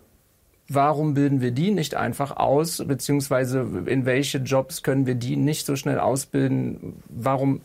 Warum 0.74 1.14
bilden 1.16 1.42
wir 1.42 1.52
die 1.52 1.72
nicht 1.72 1.96
einfach 1.96 2.38
aus, 2.38 2.84
beziehungsweise 2.88 3.68
in 3.88 4.06
welche 4.06 4.38
Jobs 4.38 4.84
können 4.84 5.06
wir 5.06 5.16
die 5.16 5.36
nicht 5.36 5.66
so 5.66 5.76
schnell 5.76 6.00
ausbilden? 6.00 6.94
Warum, 7.10 7.60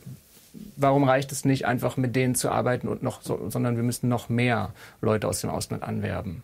warum 0.76 1.04
reicht 1.04 1.30
es 1.30 1.44
nicht 1.44 1.66
einfach 1.66 1.96
mit 1.96 2.16
denen 2.16 2.34
zu 2.34 2.50
arbeiten 2.50 2.88
und 2.88 3.04
noch, 3.04 3.22
so, 3.22 3.48
sondern 3.48 3.76
wir 3.76 3.84
müssen 3.84 4.08
noch 4.08 4.28
mehr 4.28 4.72
Leute 5.00 5.28
aus 5.28 5.40
dem 5.40 5.50
Ausland 5.50 5.84
anwerben? 5.84 6.42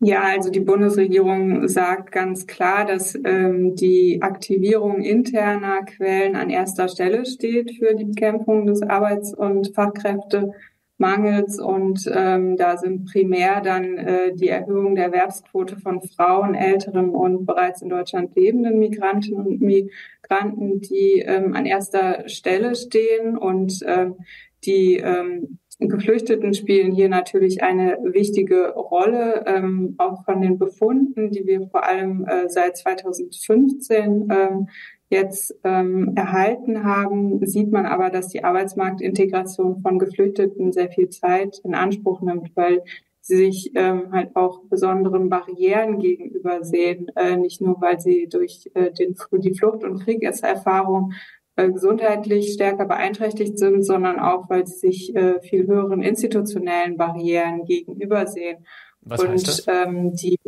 Ja, 0.00 0.24
also 0.24 0.50
die 0.50 0.60
Bundesregierung 0.60 1.66
sagt 1.68 2.12
ganz 2.12 2.46
klar, 2.46 2.84
dass 2.84 3.14
ähm, 3.24 3.74
die 3.74 4.20
Aktivierung 4.20 5.00
interner 5.00 5.84
Quellen 5.84 6.36
an 6.36 6.50
erster 6.50 6.88
Stelle 6.88 7.24
steht 7.24 7.78
für 7.78 7.94
die 7.94 8.04
Bekämpfung 8.04 8.66
des 8.66 8.82
Arbeits- 8.82 9.32
und 9.32 9.74
Fachkräfte. 9.74 10.52
Mangels 10.98 11.58
und 11.58 12.10
ähm, 12.12 12.56
da 12.56 12.78
sind 12.78 13.04
primär 13.10 13.60
dann 13.60 13.98
äh, 13.98 14.34
die 14.34 14.48
Erhöhung 14.48 14.94
der 14.94 15.06
Erwerbsquote 15.06 15.78
von 15.78 16.00
Frauen, 16.00 16.54
älteren 16.54 17.10
und 17.10 17.44
bereits 17.44 17.82
in 17.82 17.90
Deutschland 17.90 18.34
lebenden 18.34 18.78
Migrantinnen 18.78 19.46
und 19.46 19.60
Migranten, 19.60 20.80
die 20.80 21.22
ähm, 21.26 21.54
an 21.54 21.66
erster 21.66 22.28
Stelle 22.28 22.74
stehen. 22.74 23.36
Und 23.36 23.80
ähm, 23.86 24.16
die 24.64 24.96
ähm, 24.96 25.58
Geflüchteten 25.78 26.54
spielen 26.54 26.92
hier 26.92 27.10
natürlich 27.10 27.62
eine 27.62 27.98
wichtige 28.02 28.70
Rolle, 28.70 29.44
ähm, 29.46 29.94
auch 29.98 30.24
von 30.24 30.40
den 30.40 30.58
Befunden, 30.58 31.30
die 31.30 31.46
wir 31.46 31.68
vor 31.68 31.84
allem 31.84 32.24
äh, 32.24 32.48
seit 32.48 32.78
2015 32.78 34.28
ähm, 34.30 34.68
jetzt 35.08 35.54
ähm, 35.62 36.12
erhalten 36.16 36.84
haben, 36.84 37.44
sieht 37.46 37.70
man 37.70 37.86
aber, 37.86 38.10
dass 38.10 38.28
die 38.28 38.44
Arbeitsmarktintegration 38.44 39.80
von 39.80 39.98
Geflüchteten 39.98 40.72
sehr 40.72 40.90
viel 40.90 41.08
Zeit 41.10 41.60
in 41.64 41.74
Anspruch 41.74 42.20
nimmt, 42.22 42.50
weil 42.56 42.82
sie 43.20 43.36
sich 43.36 43.72
ähm, 43.74 44.12
halt 44.12 44.34
auch 44.36 44.62
besonderen 44.68 45.28
Barrieren 45.28 45.98
gegenüber 45.98 46.64
sehen, 46.64 47.08
äh, 47.16 47.36
nicht 47.36 47.60
nur 47.60 47.80
weil 47.80 48.00
sie 48.00 48.28
durch 48.28 48.70
äh, 48.74 48.92
den, 48.92 49.16
die 49.32 49.54
Flucht- 49.54 49.84
und 49.84 50.00
Kriegerfahrung 50.00 51.12
äh, 51.56 51.70
gesundheitlich 51.70 52.52
stärker 52.52 52.86
beeinträchtigt 52.86 53.58
sind, 53.58 53.84
sondern 53.84 54.20
auch, 54.20 54.48
weil 54.48 54.66
sie 54.66 54.76
sich 54.76 55.16
äh, 55.16 55.40
viel 55.40 55.66
höheren 55.66 56.02
institutionellen 56.02 56.96
Barrieren 56.96 57.64
gegenübersehen. 57.64 58.66
Was 59.00 59.22
und? 59.22 59.64
Ähm, 59.68 60.14
die 60.14 60.38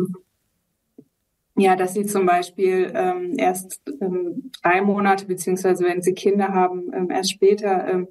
ja, 1.58 1.76
dass 1.76 1.94
sie 1.94 2.06
zum 2.06 2.26
Beispiel 2.26 2.92
ähm, 2.94 3.34
erst 3.36 3.82
ähm, 4.00 4.50
drei 4.62 4.80
Monate, 4.80 5.26
beziehungsweise 5.26 5.84
wenn 5.84 6.02
sie 6.02 6.14
Kinder 6.14 6.48
haben, 6.48 6.90
ähm, 6.94 7.10
erst 7.10 7.32
später 7.32 7.86
ähm, 7.88 8.08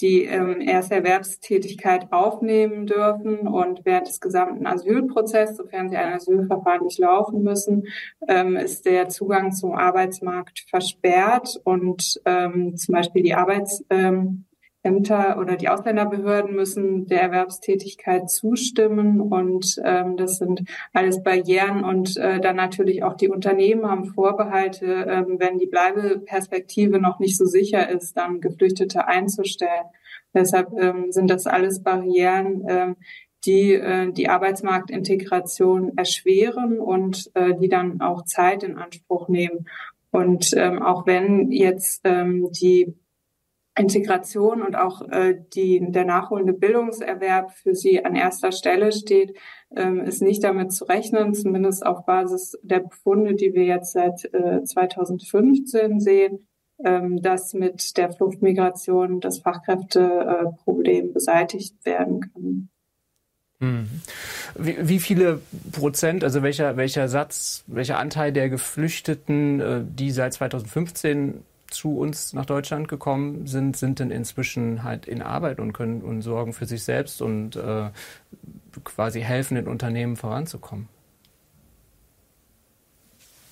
die 0.00 0.24
ähm, 0.24 0.60
erste 0.60 0.94
Erwerbstätigkeit 0.94 2.12
aufnehmen 2.12 2.86
dürfen 2.86 3.40
und 3.46 3.84
während 3.84 4.08
des 4.08 4.20
gesamten 4.20 4.66
Asylprozesses, 4.66 5.58
sofern 5.58 5.90
sie 5.90 5.96
ein 5.96 6.14
Asylverfahren 6.14 6.84
nicht 6.84 6.98
laufen 6.98 7.42
müssen, 7.42 7.86
ähm, 8.26 8.56
ist 8.56 8.86
der 8.86 9.08
Zugang 9.08 9.52
zum 9.52 9.72
Arbeitsmarkt 9.72 10.64
versperrt 10.68 11.60
und 11.64 12.20
ähm, 12.24 12.76
zum 12.76 12.94
Beispiel 12.94 13.22
die 13.22 13.34
Arbeits 13.34 13.84
ähm, 13.90 14.46
Ämter 14.82 15.38
oder 15.38 15.56
die 15.56 15.68
Ausländerbehörden 15.68 16.54
müssen 16.54 17.06
der 17.06 17.20
Erwerbstätigkeit 17.20 18.30
zustimmen 18.30 19.20
und 19.20 19.80
ähm, 19.84 20.16
das 20.16 20.38
sind 20.38 20.62
alles 20.92 21.22
Barrieren 21.22 21.84
und 21.84 22.16
äh, 22.16 22.40
dann 22.40 22.56
natürlich 22.56 23.02
auch 23.02 23.14
die 23.14 23.28
Unternehmen 23.28 23.86
haben 23.86 24.06
Vorbehalte, 24.06 24.86
ähm, 24.86 25.36
wenn 25.38 25.58
die 25.58 25.66
Bleibeperspektive 25.66 26.98
noch 26.98 27.18
nicht 27.18 27.36
so 27.36 27.44
sicher 27.44 27.90
ist, 27.90 28.16
dann 28.16 28.40
Geflüchtete 28.40 29.06
einzustellen. 29.06 29.86
Deshalb 30.32 30.72
ähm, 30.78 31.12
sind 31.12 31.30
das 31.30 31.46
alles 31.46 31.82
Barrieren, 31.82 32.64
ähm, 32.68 32.96
die 33.44 33.74
äh, 33.74 34.12
die 34.12 34.28
Arbeitsmarktintegration 34.28 35.92
erschweren 35.96 36.78
und 36.78 37.30
äh, 37.34 37.54
die 37.54 37.68
dann 37.68 38.00
auch 38.00 38.24
Zeit 38.24 38.62
in 38.62 38.78
Anspruch 38.78 39.28
nehmen. 39.28 39.66
Und 40.10 40.52
ähm, 40.56 40.82
auch 40.82 41.06
wenn 41.06 41.52
jetzt 41.52 42.00
ähm, 42.04 42.50
die 42.52 42.94
Integration 43.78 44.62
und 44.62 44.76
auch 44.76 45.00
äh, 45.10 45.36
die, 45.54 45.80
der 45.90 46.04
nachholende 46.04 46.52
Bildungserwerb 46.52 47.52
für 47.52 47.74
sie 47.74 48.04
an 48.04 48.16
erster 48.16 48.52
Stelle 48.52 48.92
steht, 48.92 49.36
ähm, 49.74 50.00
ist 50.00 50.22
nicht 50.22 50.42
damit 50.42 50.72
zu 50.72 50.84
rechnen, 50.84 51.34
zumindest 51.34 51.86
auf 51.86 52.04
Basis 52.04 52.58
der 52.62 52.80
Befunde, 52.80 53.34
die 53.34 53.54
wir 53.54 53.64
jetzt 53.64 53.92
seit 53.92 54.24
äh, 54.34 54.64
2015 54.64 56.00
sehen, 56.00 56.48
ähm, 56.84 57.22
dass 57.22 57.54
mit 57.54 57.96
der 57.96 58.12
Fluchtmigration 58.12 59.20
das 59.20 59.38
Fachkräfteproblem 59.38 61.08
äh, 61.08 61.12
beseitigt 61.12 61.84
werden 61.84 62.20
kann. 62.20 62.68
Hm. 63.60 63.88
Wie, 64.58 64.76
wie, 64.80 64.98
viele 64.98 65.40
Prozent, 65.70 66.24
also 66.24 66.42
welcher, 66.42 66.76
welcher 66.76 67.08
Satz, 67.08 67.62
welcher 67.66 67.98
Anteil 67.98 68.32
der 68.32 68.48
Geflüchteten, 68.48 69.60
äh, 69.60 69.80
die 69.84 70.10
seit 70.10 70.32
2015 70.32 71.44
zu 71.70 71.98
uns 71.98 72.32
nach 72.32 72.46
Deutschland 72.46 72.88
gekommen 72.88 73.46
sind, 73.46 73.76
sind 73.76 73.98
denn 73.98 74.10
inzwischen 74.10 74.82
halt 74.82 75.06
in 75.06 75.22
Arbeit 75.22 75.60
und 75.60 75.72
können 75.72 76.02
und 76.02 76.22
sorgen 76.22 76.52
für 76.52 76.66
sich 76.66 76.84
selbst 76.84 77.22
und 77.22 77.56
äh, 77.56 77.90
quasi 78.84 79.20
helfen, 79.20 79.56
den 79.56 79.68
Unternehmen 79.68 80.16
voranzukommen? 80.16 80.88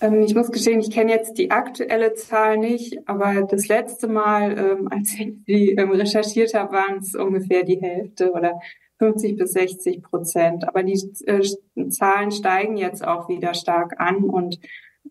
Ähm, 0.00 0.22
ich 0.22 0.34
muss 0.34 0.50
gestehen, 0.50 0.80
ich 0.80 0.90
kenne 0.90 1.12
jetzt 1.12 1.38
die 1.38 1.50
aktuelle 1.50 2.14
Zahl 2.14 2.58
nicht, 2.58 2.98
aber 3.08 3.42
das 3.42 3.68
letzte 3.68 4.08
Mal, 4.08 4.56
ähm, 4.58 4.88
als 4.90 5.14
ich 5.14 5.32
die 5.46 5.72
ähm, 5.72 5.90
recherchiert 5.90 6.54
habe, 6.54 6.72
waren 6.72 6.98
es 6.98 7.14
ungefähr 7.14 7.64
die 7.64 7.80
Hälfte 7.80 8.32
oder 8.32 8.60
50 8.98 9.36
bis 9.36 9.52
60 9.52 10.02
Prozent. 10.02 10.68
Aber 10.68 10.82
die 10.82 11.00
äh, 11.26 11.88
Zahlen 11.90 12.30
steigen 12.30 12.76
jetzt 12.76 13.06
auch 13.06 13.28
wieder 13.28 13.54
stark 13.54 14.00
an 14.00 14.24
und 14.24 14.58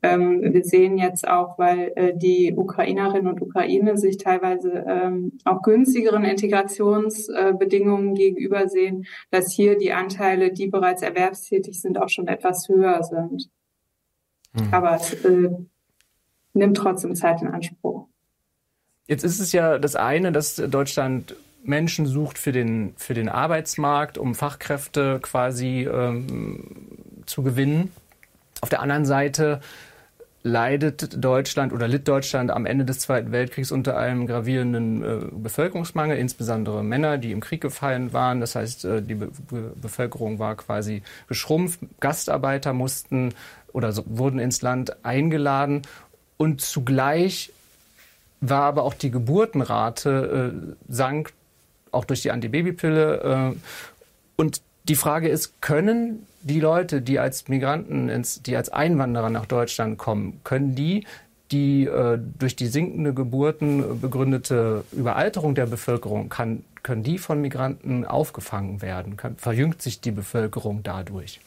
ähm, 0.03 0.53
wir 0.53 0.63
sehen 0.63 0.97
jetzt 0.97 1.27
auch, 1.27 1.57
weil 1.57 1.91
äh, 1.95 2.13
die 2.15 2.53
Ukrainerinnen 2.55 3.27
und 3.27 3.41
Ukraine 3.41 3.97
sich 3.97 4.17
teilweise 4.17 4.85
ähm, 4.87 5.33
auch 5.45 5.61
günstigeren 5.61 6.23
Integrationsbedingungen 6.23 8.15
äh, 8.15 8.17
gegenüber 8.17 8.67
sehen, 8.67 9.05
dass 9.31 9.51
hier 9.51 9.77
die 9.77 9.93
Anteile, 9.93 10.51
die 10.51 10.67
bereits 10.67 11.01
erwerbstätig 11.01 11.81
sind, 11.81 11.99
auch 11.99 12.09
schon 12.09 12.27
etwas 12.27 12.67
höher 12.69 13.03
sind. 13.03 13.49
Hm. 14.53 14.73
Aber 14.73 14.95
es 14.95 15.13
äh, 15.25 15.49
nimmt 16.53 16.77
trotzdem 16.77 17.15
Zeit 17.15 17.41
in 17.41 17.47
Anspruch. 17.47 18.07
Jetzt 19.07 19.23
ist 19.23 19.39
es 19.39 19.53
ja 19.53 19.77
das 19.77 19.95
eine, 19.95 20.31
dass 20.31 20.55
Deutschland 20.55 21.35
Menschen 21.63 22.05
sucht 22.05 22.37
für 22.37 22.51
den, 22.51 22.93
für 22.97 23.13
den 23.13 23.29
Arbeitsmarkt, 23.29 24.17
um 24.17 24.35
Fachkräfte 24.35 25.19
quasi 25.21 25.87
ähm, 25.91 26.63
zu 27.25 27.43
gewinnen. 27.43 27.91
Auf 28.61 28.69
der 28.69 28.81
anderen 28.81 29.05
Seite 29.05 29.61
leidet 30.47 31.23
Deutschland 31.23 31.73
oder 31.73 31.87
litt 31.87 32.07
Deutschland 32.07 32.49
am 32.49 32.65
Ende 32.65 32.85
des 32.85 32.99
Zweiten 32.99 33.31
Weltkriegs 33.31 33.71
unter 33.71 33.97
einem 33.97 34.25
gravierenden 34.25 35.03
äh, 35.03 35.25
Bevölkerungsmangel, 35.31 36.17
insbesondere 36.17 36.83
Männer, 36.83 37.17
die 37.17 37.31
im 37.31 37.41
Krieg 37.41 37.61
gefallen 37.61 38.13
waren. 38.13 38.39
Das 38.39 38.55
heißt, 38.55 38.85
äh, 38.85 39.01
die 39.01 39.15
Be 39.15 39.29
Be 39.49 39.71
Bevölkerung 39.75 40.39
war 40.39 40.55
quasi 40.55 41.03
geschrumpft. 41.27 41.79
Gastarbeiter 41.99 42.73
mussten 42.73 43.33
oder 43.73 43.91
so, 43.91 44.03
wurden 44.07 44.39
ins 44.39 44.61
Land 44.61 45.05
eingeladen 45.05 45.83
und 46.37 46.61
zugleich 46.61 47.51
war 48.39 48.63
aber 48.63 48.83
auch 48.83 48.93
die 48.93 49.11
Geburtenrate 49.11 50.53
äh, 50.53 50.75
sank, 50.87 51.33
auch 51.91 52.05
durch 52.05 52.21
die 52.21 52.31
Antibabypille. 52.31 53.53
Äh, 53.55 53.55
und 54.35 54.61
Die 54.87 54.95
Frage 54.95 55.27
ist, 55.27 55.61
können 55.61 56.26
die 56.41 56.60
Leute, 56.60 57.01
die 57.01 57.20
als 57.20 57.48
Migranten, 57.48 58.10
ins, 58.10 58.41
die 58.41 58.56
als 58.56 58.70
Einwanderer 58.70 59.29
nach 59.29 59.46
Deutschland 59.46 59.98
kommen, 59.98 60.39
können 60.44 60.75
die 60.75 61.06
die 61.51 61.86
äh, 61.86 62.20
durch 62.39 62.56
die 62.56 62.67
sinkende 62.67 63.13
Geburten 63.13 64.01
begründete 64.01 64.84
Überalterung 64.91 65.56
der 65.56 65.65
Bevölkerung, 65.65 66.29
kann, 66.29 66.63
können 66.84 67.03
die 67.03 67.17
von 67.17 67.41
Migranten 67.41 68.06
aufgefangen 68.06 68.82
werden? 68.82 69.17
Kann, 69.17 69.38
verjüngt 69.38 69.82
sich 69.82 70.01
die 70.01 70.12
Bevölkerung 70.12 70.82
dadurch? 70.84 71.39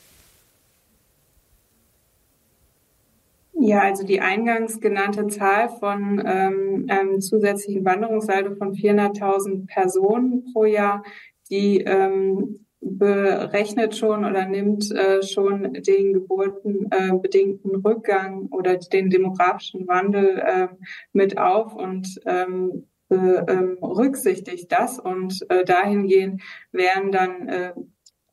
Ja, 3.52 3.82
also 3.82 4.06
die 4.06 4.22
eingangs 4.22 4.80
genannte 4.80 5.26
Zahl 5.26 5.68
von 5.68 6.22
ähm, 6.24 6.86
einem 6.88 7.20
zusätzlichen 7.20 7.84
Wanderungssaldo 7.84 8.54
von 8.54 8.72
400.000 8.72 9.66
Personen 9.66 10.50
pro 10.52 10.64
Jahr, 10.64 11.02
die 11.50 11.82
ähm, 11.82 12.64
berechnet 12.80 13.96
schon 13.96 14.24
oder 14.24 14.46
nimmt 14.46 14.90
äh, 14.90 15.22
schon 15.22 15.74
den 15.74 16.14
geburtenbedingten 16.14 17.70
äh, 17.72 17.76
Rückgang 17.88 18.48
oder 18.50 18.76
den 18.76 19.10
demografischen 19.10 19.86
Wandel 19.86 20.38
äh, 20.38 20.68
mit 21.12 21.38
auf 21.38 21.74
und 21.74 22.20
ähm, 22.26 22.86
ähm, 23.10 23.78
berücksichtigt 23.80 24.70
das 24.70 25.00
und 25.00 25.44
äh, 25.48 25.64
dahingehend 25.64 26.42
wären 26.70 27.10
dann 27.10 27.48
äh, 27.48 27.72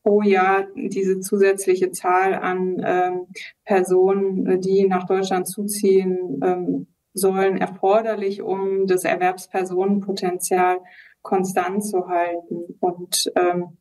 pro 0.03 0.21
Jahr 0.21 0.67
diese 0.75 1.19
zusätzliche 1.19 1.91
Zahl 1.91 2.33
an 2.33 2.81
ähm, 2.85 3.27
Personen, 3.65 4.61
die 4.61 4.87
nach 4.87 5.05
Deutschland 5.05 5.47
zuziehen 5.47 6.39
ähm, 6.43 6.87
sollen, 7.13 7.57
erforderlich, 7.57 8.41
um 8.41 8.87
das 8.87 9.03
Erwerbspersonenpotenzial 9.03 10.79
konstant 11.23 11.83
zu 11.83 12.07
halten. 12.07 12.77
Und 12.79 13.31
ähm, 13.35 13.77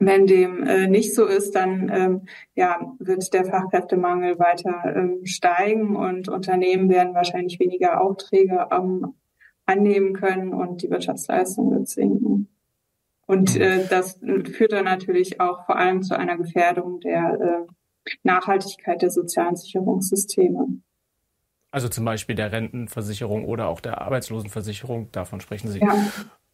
wenn 0.00 0.26
dem 0.26 0.64
äh, 0.64 0.88
nicht 0.88 1.14
so 1.14 1.26
ist, 1.26 1.54
dann 1.54 1.90
ähm, 1.94 2.22
ja, 2.54 2.80
wird 2.98 3.32
der 3.34 3.44
Fachkräftemangel 3.44 4.38
weiter 4.38 4.96
ähm, 4.96 5.26
steigen 5.26 5.94
und 5.94 6.28
Unternehmen 6.28 6.88
werden 6.88 7.14
wahrscheinlich 7.14 7.60
weniger 7.60 8.00
Aufträge 8.00 8.66
ähm, 8.72 9.14
annehmen 9.66 10.14
können 10.14 10.54
und 10.54 10.82
die 10.82 10.90
Wirtschaftsleistung 10.90 11.70
wird 11.70 11.88
sinken. 11.88 12.48
Und 13.26 13.54
mhm. 13.54 13.60
äh, 13.60 13.86
das 13.88 14.18
führt 14.52 14.72
dann 14.72 14.86
natürlich 14.86 15.38
auch 15.38 15.66
vor 15.66 15.76
allem 15.76 16.02
zu 16.02 16.18
einer 16.18 16.38
Gefährdung 16.38 17.00
der 17.00 17.66
äh, 17.68 18.10
Nachhaltigkeit 18.22 19.02
der 19.02 19.10
sozialen 19.10 19.54
Sicherungssysteme. 19.54 20.80
Also 21.72 21.88
zum 21.88 22.06
Beispiel 22.06 22.34
der 22.34 22.52
Rentenversicherung 22.52 23.44
oder 23.44 23.68
auch 23.68 23.80
der 23.80 24.00
Arbeitslosenversicherung, 24.00 25.12
davon 25.12 25.40
sprechen 25.40 25.68
Sie. 25.68 25.78
Ja, 25.78 25.94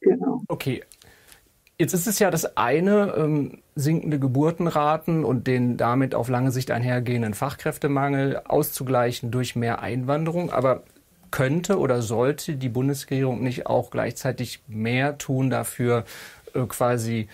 genau. 0.00 0.42
Okay. 0.48 0.82
Jetzt 1.78 1.92
ist 1.92 2.06
es 2.06 2.18
ja 2.18 2.30
das 2.30 2.56
eine, 2.56 3.14
ähm, 3.18 3.58
sinkende 3.74 4.18
Geburtenraten 4.18 5.24
und 5.24 5.46
den 5.46 5.76
damit 5.76 6.14
auf 6.14 6.30
lange 6.30 6.50
Sicht 6.50 6.70
einhergehenden 6.70 7.34
Fachkräftemangel 7.34 8.40
auszugleichen 8.46 9.30
durch 9.30 9.56
mehr 9.56 9.82
Einwanderung. 9.82 10.50
Aber 10.50 10.84
könnte 11.30 11.78
oder 11.78 12.00
sollte 12.00 12.56
die 12.56 12.70
Bundesregierung 12.70 13.42
nicht 13.42 13.66
auch 13.66 13.90
gleichzeitig 13.90 14.62
mehr 14.68 15.18
tun 15.18 15.50
dafür, 15.50 16.04
äh, 16.54 16.62
quasi 16.62 17.28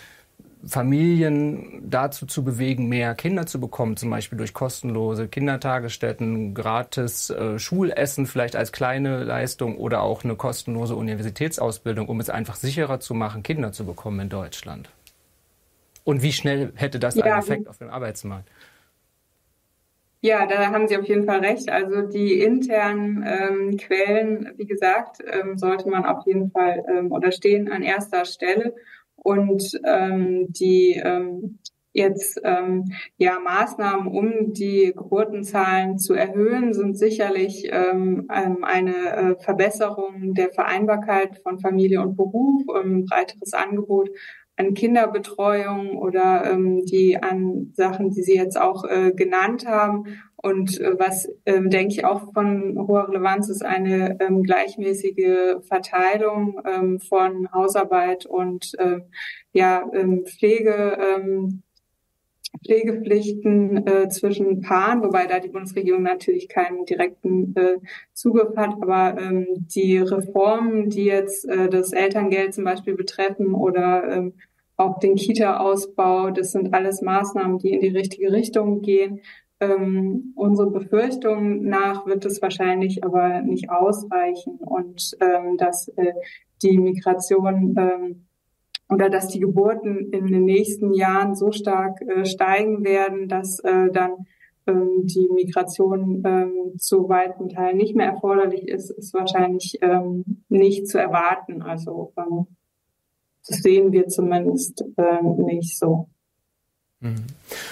Familien 0.67 1.83
dazu 1.89 2.27
zu 2.27 2.45
bewegen, 2.45 2.89
mehr 2.89 3.15
Kinder 3.15 3.47
zu 3.47 3.61
bekommen, 3.61 3.97
zum 3.97 4.11
Beispiel 4.11 4.39
durch 4.39 4.55
kostenlose 4.55 5.29
Kindertagesstätten, 5.29 6.55
gratis 6.55 7.31
äh, 7.31 7.59
Schulessen 7.59 8.27
vielleicht 8.27 8.55
als 8.55 8.73
kleine 8.73 9.25
Leistung 9.25 9.77
oder 9.77 10.03
auch 10.03 10.25
eine 10.25 10.37
kostenlose 10.37 10.95
Universitätsausbildung, 10.95 12.09
um 12.09 12.21
es 12.21 12.31
einfach 12.31 12.57
sicherer 12.57 13.01
zu 13.01 13.15
machen, 13.15 13.43
Kinder 13.43 13.73
zu 13.73 13.85
bekommen 13.85 14.21
in 14.21 14.29
Deutschland. 14.29 14.91
Und 16.05 16.23
wie 16.23 16.33
schnell 16.33 16.73
hätte 16.75 16.99
das 16.99 17.17
ja, 17.17 17.25
einen 17.25 17.39
Effekt 17.39 17.69
auf 17.69 17.79
den 17.79 17.91
Arbeitsmarkt? 17.91 18.49
Ja, 20.25 20.47
da 20.47 20.71
haben 20.71 20.87
Sie 20.87 20.97
auf 20.97 21.07
jeden 21.07 21.25
Fall 21.25 21.41
recht. 21.41 21.69
Also 21.69 22.03
die 22.03 22.41
internen 22.41 23.25
ähm, 23.27 23.77
Quellen, 23.77 24.53
wie 24.57 24.67
gesagt, 24.67 25.19
ähm, 25.27 25.59
sollte 25.59 25.89
man 25.89 26.05
auf 26.05 26.25
jeden 26.27 26.53
Fall 26.53 26.85
ähm, 26.89 27.11
oder 27.11 27.33
stehen 27.33 27.71
an 27.71 27.83
erster 27.83 28.25
Stelle. 28.25 28.73
Und 29.23 29.79
ähm, 29.85 30.47
die 30.51 31.01
ähm, 31.03 31.59
jetzt 31.93 32.41
ähm, 32.43 32.85
ja 33.17 33.39
Maßnahmen, 33.39 34.09
um 34.09 34.53
die 34.53 34.93
Geburtenzahlen 34.97 35.99
zu 35.99 36.15
erhöhen, 36.15 36.73
sind 36.73 36.99
sicherlich 36.99 37.69
ähm, 37.71 38.29
ähm 38.33 38.65
eine 38.65 38.95
äh, 38.95 39.37
Verbesserung 39.39 40.35
der 40.35 40.51
Vereinbarkeit 40.53 41.39
von 41.43 41.61
Familie 41.61 42.01
und 42.01 42.17
Beruf, 42.17 42.63
ein 42.75 43.05
breiteres 43.05 43.53
Angebot 43.53 44.11
an 44.57 44.75
Kinderbetreuung 44.75 45.97
oder 45.97 46.51
ähm, 46.51 46.85
die 46.85 47.23
an 47.23 47.73
Sachen, 47.75 48.11
die 48.11 48.23
Sie 48.23 48.37
jetzt 48.37 48.61
auch 48.61 48.85
äh, 48.85 49.13
genannt 49.13 49.67
haben. 49.67 50.05
Und 50.43 50.81
äh, 50.81 50.99
was, 50.99 51.29
ähm, 51.47 51.71
denke 51.71 51.95
ich, 51.95 52.05
auch 52.05 52.33
von 52.33 52.77
hoher 52.77 53.09
Relevanz 53.09 53.49
ist 53.49 53.65
eine 53.65 54.19
ähm, 54.21 54.43
gleichmäßige 54.43 55.63
Verteilung 55.63 56.61
ähm, 56.67 56.99
von 56.99 57.51
Hausarbeit 57.53 58.27
und 58.27 58.73
äh, 58.79 59.01
ja, 59.53 59.89
ähm, 59.95 60.25
Pflege. 60.27 60.99
Ähm, 61.01 61.63
Pflegepflichten 62.65 63.87
äh, 63.87 64.09
zwischen 64.09 64.61
Paaren, 64.61 65.03
wobei 65.03 65.27
da 65.27 65.41
die 65.41 65.49
Bundesregierung 65.49 66.03
natürlich 66.03 66.49
keinen 66.49 66.85
direkten 66.85 67.57
äh, 67.57 67.79
Zugriff 68.13 68.57
hat, 68.57 68.75
aber 68.81 69.19
ähm, 69.19 69.47
die 69.75 69.99
Reformen, 69.99 70.91
die 70.91 71.05
jetzt 71.05 71.49
äh, 71.49 71.69
das 71.69 71.93
Elterngeld 71.93 72.55
zum 72.55 72.65
Beispiel 72.65 72.95
betreffen 72.95 73.55
oder 73.55 74.05
ähm, 74.13 74.35
auch 74.77 74.99
den 74.99 75.15
Kita-Ausbau, 75.15 76.31
das 76.31 76.53
sind 76.53 76.75
alles 76.75 77.03
Maßnahmen, 77.03 77.59
die 77.59 77.71
in 77.71 77.81
die 77.81 77.97
richtige 77.97 78.33
Richtung 78.33 78.83
gehen. 78.83 79.21
Ähm, 79.63 80.33
unsere 80.35 80.73
Befürchtung 80.73 81.63
nach 81.63 82.05
wird 82.05 82.25
es 82.25 82.43
wahrscheinlich 82.43 83.05
aber 83.05 83.43
nicht 83.43 83.71
ausreichen 83.71 84.59
und 84.59 85.17
ähm, 85.21 85.57
dass 85.57 85.87
äh, 85.97 86.15
die 86.63 86.79
Migration 86.79 87.77
ähm, 87.79 88.27
oder 88.89 89.09
dass 89.09 89.29
die 89.29 89.39
Geburten 89.39 90.11
in 90.11 90.27
den 90.27 90.45
nächsten 90.45 90.93
Jahren 90.93 91.37
so 91.37 91.53
stark 91.53 92.01
äh, 92.03 92.25
steigen 92.25 92.83
werden, 92.83 93.29
dass 93.29 93.61
äh, 93.61 93.93
dann 93.93 94.27
ähm, 94.67 95.07
die 95.07 95.29
Migration 95.33 96.25
ähm, 96.27 96.79
zu 96.79 97.09
weiten 97.09 97.49
Teilen 97.49 97.77
nicht 97.77 97.95
mehr 97.95 98.07
erforderlich 98.07 98.67
ist, 98.67 98.91
ist 98.91 99.15
wahrscheinlich 99.15 99.79
ähm, 99.81 100.43
nicht 100.49 100.89
zu 100.89 100.99
erwarten. 100.99 101.63
Also 101.63 102.13
ähm, 102.17 102.49
das 103.47 103.59
sehen 103.59 103.93
wir 103.93 104.09
zumindest 104.09 104.85
äh, 104.97 105.23
nicht 105.23 105.79
so. 105.79 106.09
Mhm. 107.03 107.25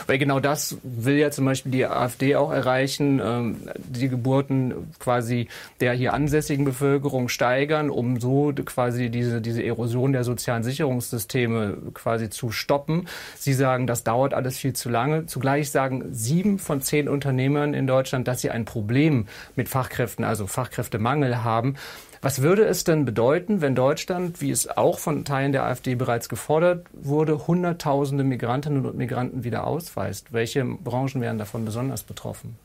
Weil 0.09 0.19
genau 0.19 0.41
das 0.41 0.77
will 0.83 1.17
ja 1.17 1.31
zum 1.31 1.45
Beispiel 1.45 1.71
die 1.71 1.87
AfD 1.87 2.35
auch 2.35 2.51
erreichen, 2.51 3.21
ähm, 3.25 3.57
die 3.77 4.09
Geburten 4.09 4.93
quasi 4.99 5.47
der 5.79 5.93
hier 5.93 6.15
ansässigen 6.15 6.65
Bevölkerung 6.65 7.29
steigern, 7.29 7.91
um 7.91 8.19
so 8.19 8.53
quasi 8.65 9.09
diese, 9.09 9.41
diese 9.41 9.63
Erosion 9.63 10.13
der 10.13 10.25
sozialen 10.25 10.65
Sicherungssysteme 10.65 11.79
quasi 11.95 12.29
zu 12.29 12.51
stoppen. 12.51 13.07
Sie 13.39 13.55
sagen, 13.55 13.87
das 13.87 14.03
dauert 14.03 14.35
alles 14.35 14.59
viel 14.59 14.73
zu 14.73 14.91
lange. 14.91 15.27
Zugleich 15.27 15.71
sagen 15.71 16.07
sieben 16.11 16.59
von 16.59 16.83
zehn 16.83 17.09
Unternehmern 17.09 17.73
in 17.73 17.87
Deutschland, 17.87 18.27
dass 18.27 18.41
sie 18.41 18.51
ein 18.51 18.65
Problem 18.65 19.27
mit 19.55 19.69
Fachkräften, 19.69 20.25
also 20.25 20.49
Fachkräftemangel 20.49 21.45
haben. 21.45 21.77
Was 22.23 22.43
würde 22.43 22.65
es 22.65 22.85
denn 22.85 23.07
bedeuten, 23.07 23.63
wenn 23.63 23.75
Deutschland, 23.75 24.43
wie 24.43 24.51
es 24.51 24.69
auch 24.69 24.99
von 24.99 25.25
Teilen 25.25 25.53
der 25.53 25.65
AfD 25.65 25.95
bereits 25.95 26.29
gefordert 26.29 26.87
wurde, 26.93 27.47
Hunderttausende 27.47 28.25
Migrantinnen 28.25 28.85
und 28.85 28.97
Migranten 28.97 29.43
wieder 29.43 29.67
ausweist? 29.67 30.31
Welche 30.31 30.63
Branchen 30.65 31.23
wären 31.23 31.39
davon 31.39 31.65
besonders 31.65 32.03
betroffen? 32.03 32.59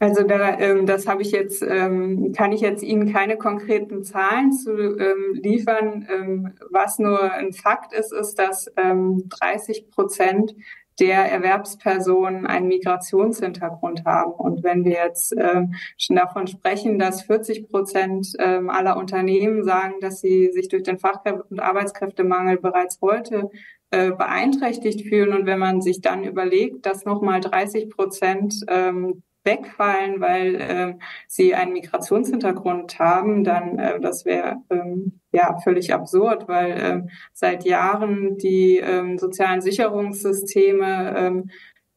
Also 0.00 0.22
da, 0.22 0.60
ähm, 0.60 0.86
das 0.86 1.08
habe 1.08 1.22
ich 1.22 1.32
jetzt, 1.32 1.60
ähm, 1.60 2.32
kann 2.32 2.52
ich 2.52 2.60
jetzt 2.60 2.84
Ihnen 2.84 3.12
keine 3.12 3.36
konkreten 3.36 4.04
Zahlen 4.04 4.52
zu 4.52 4.70
ähm, 4.96 5.34
liefern. 5.34 6.06
Ähm, 6.08 6.52
was 6.70 7.00
nur 7.00 7.32
ein 7.32 7.52
Fakt 7.52 7.92
ist, 7.92 8.12
ist, 8.12 8.36
dass 8.38 8.70
ähm, 8.76 9.24
30 9.28 9.90
Prozent 9.90 10.54
der 11.00 11.30
Erwerbspersonen 11.30 12.46
einen 12.46 12.68
Migrationshintergrund 12.68 14.04
haben. 14.04 14.32
Und 14.32 14.64
wenn 14.64 14.84
wir 14.84 14.92
jetzt 15.04 15.32
äh, 15.36 15.66
schon 15.96 16.16
davon 16.16 16.46
sprechen, 16.46 16.98
dass 16.98 17.22
40 17.22 17.68
Prozent 17.68 18.32
äh, 18.38 18.60
aller 18.66 18.96
Unternehmen 18.96 19.64
sagen, 19.64 19.94
dass 20.00 20.20
sie 20.20 20.50
sich 20.52 20.68
durch 20.68 20.82
den 20.82 20.98
Fachkräfte- 20.98 21.44
und 21.50 21.60
Arbeitskräftemangel 21.60 22.58
bereits 22.58 22.98
heute 23.00 23.50
äh, 23.90 24.10
beeinträchtigt 24.10 25.08
fühlen 25.08 25.32
und 25.32 25.46
wenn 25.46 25.58
man 25.58 25.80
sich 25.80 26.02
dann 26.02 26.24
überlegt, 26.24 26.84
dass 26.84 27.06
nochmal 27.06 27.40
30 27.40 27.88
Prozent 27.88 28.54
ähm, 28.68 29.22
wegfallen, 29.44 30.20
weil 30.20 30.54
äh, 30.56 30.94
sie 31.26 31.54
einen 31.54 31.72
Migrationshintergrund 31.72 32.98
haben, 32.98 33.44
dann 33.44 33.78
äh, 33.78 34.00
das 34.00 34.24
wäre 34.24 34.56
ähm, 34.70 35.20
ja 35.32 35.58
völlig 35.62 35.92
absurd, 35.94 36.48
weil 36.48 36.70
äh, 36.72 37.02
seit 37.32 37.64
Jahren 37.64 38.38
die 38.38 38.78
ähm, 38.78 39.18
sozialen 39.18 39.60
Sicherungssysteme 39.60 41.14
ähm, 41.16 41.50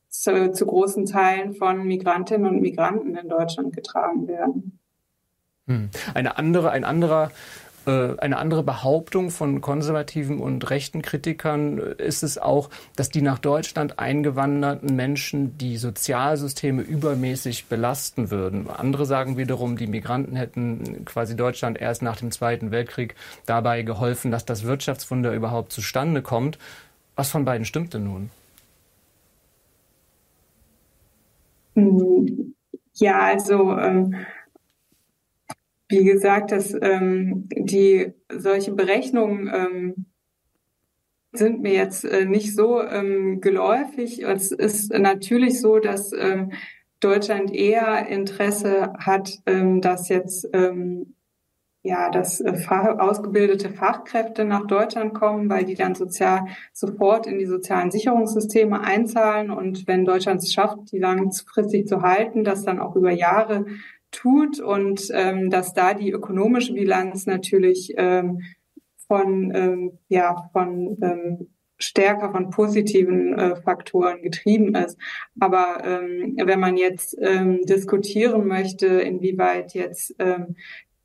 zu, 0.09 0.51
zu 0.51 0.65
großen 0.65 1.05
Teilen 1.05 1.53
von 1.53 1.85
Migrantinnen 1.85 2.47
und 2.47 2.61
Migranten 2.61 3.15
in 3.15 3.29
Deutschland 3.29 3.75
getragen 3.75 4.27
werden. 4.27 4.79
Hm. 5.67 5.89
Eine 6.13 6.37
andere, 6.37 6.71
ein 6.71 6.83
anderer 6.83 7.31
Äh, 7.31 7.60
eine 7.85 8.37
andere 8.37 8.63
Behauptung 8.63 9.31
von 9.31 9.61
konservativen 9.61 10.39
und 10.39 10.69
rechten 10.69 11.01
Kritikern 11.01 11.77
ist 11.79 12.21
es 12.21 12.37
auch, 12.37 12.69
dass 12.95 13.09
die 13.09 13.21
nach 13.21 13.39
Deutschland 13.39 13.97
eingewanderten 13.97 14.95
Menschen 14.95 15.57
die 15.57 15.77
Sozialsysteme 15.77 16.83
übermäßig 16.83 17.65
belasten 17.65 18.29
würden. 18.29 18.69
Andere 18.69 19.05
sagen 19.05 19.37
wiederum, 19.37 19.77
die 19.77 19.87
Migranten 19.87 20.35
hätten 20.35 21.05
quasi 21.05 21.35
Deutschland 21.35 21.81
erst 21.81 22.01
nach 22.01 22.17
dem 22.17 22.31
Zweiten 22.31 22.71
Weltkrieg 22.71 23.15
dabei 23.45 23.81
geholfen, 23.81 24.31
dass 24.31 24.45
das 24.45 24.63
Wirtschaftswunder 24.63 25.33
überhaupt 25.33 25.71
zustande 25.71 26.21
kommt. 26.21 26.59
Was 27.15 27.29
von 27.29 27.45
beiden 27.45 27.65
stimmt 27.65 27.93
denn 27.93 28.03
nun? 28.03 28.29
Ja, 32.93 33.19
also 33.19 33.77
ähm, 33.77 34.15
wie 35.91 36.03
gesagt, 36.05 36.51
dass 36.51 36.73
ähm, 36.81 37.47
die 37.51 38.13
solche 38.33 38.71
Berechnungen 38.71 39.51
ähm, 39.53 40.05
sind 41.33 41.61
mir 41.61 41.73
jetzt 41.73 42.03
äh, 42.03 42.25
nicht 42.25 42.55
so 42.55 42.81
ähm, 42.81 43.41
geläufig. 43.41 44.23
Es 44.23 44.51
ist 44.51 44.91
natürlich 44.91 45.61
so, 45.61 45.79
dass 45.79 46.11
ähm, 46.13 46.51
Deutschland 46.99 47.53
eher 47.53 48.07
Interesse 48.07 48.93
hat, 48.99 49.39
ähm, 49.45 49.81
dass 49.81 50.09
jetzt 50.09 50.47
ähm, 50.53 51.15
ja, 51.83 52.09
dass 52.09 52.41
äh, 52.41 52.53
ausgebildete 52.69 53.69
Fachkräfte 53.69 54.45
nach 54.45 54.67
Deutschland 54.67 55.13
kommen, 55.13 55.49
weil 55.49 55.65
die 55.65 55.75
dann 55.75 55.95
sozial 55.95 56.45
sofort 56.73 57.25
in 57.25 57.39
die 57.39 57.47
sozialen 57.47 57.89
Sicherungssysteme 57.89 58.81
einzahlen 58.81 59.49
und 59.49 59.87
wenn 59.87 60.05
Deutschland 60.05 60.43
es 60.43 60.53
schafft, 60.53 60.91
die 60.91 60.99
langfristig 60.99 61.87
zu 61.87 62.01
halten, 62.01 62.43
das 62.43 62.63
dann 62.63 62.79
auch 62.79 62.95
über 62.95 63.11
Jahre 63.11 63.65
tut 64.11 64.59
und 64.59 65.07
ähm, 65.13 65.49
dass 65.49 65.73
da 65.73 65.93
die 65.93 66.11
ökonomische 66.11 66.73
Bilanz 66.73 67.25
natürlich 67.25 67.93
ähm, 67.97 68.41
von 69.07 69.51
ähm, 69.55 69.97
ja 70.07 70.49
von 70.53 70.97
ähm, 71.01 71.47
stärker 71.79 72.31
von 72.31 72.51
positiven 72.51 73.37
äh, 73.37 73.55
Faktoren 73.55 74.21
getrieben 74.21 74.75
ist. 74.75 74.99
Aber 75.39 75.83
ähm, 75.83 76.37
wenn 76.37 76.59
man 76.59 76.77
jetzt 76.77 77.17
ähm, 77.19 77.61
diskutieren 77.63 78.45
möchte, 78.47 78.85
inwieweit 78.85 79.73
jetzt 79.73 80.13
ähm, 80.19 80.55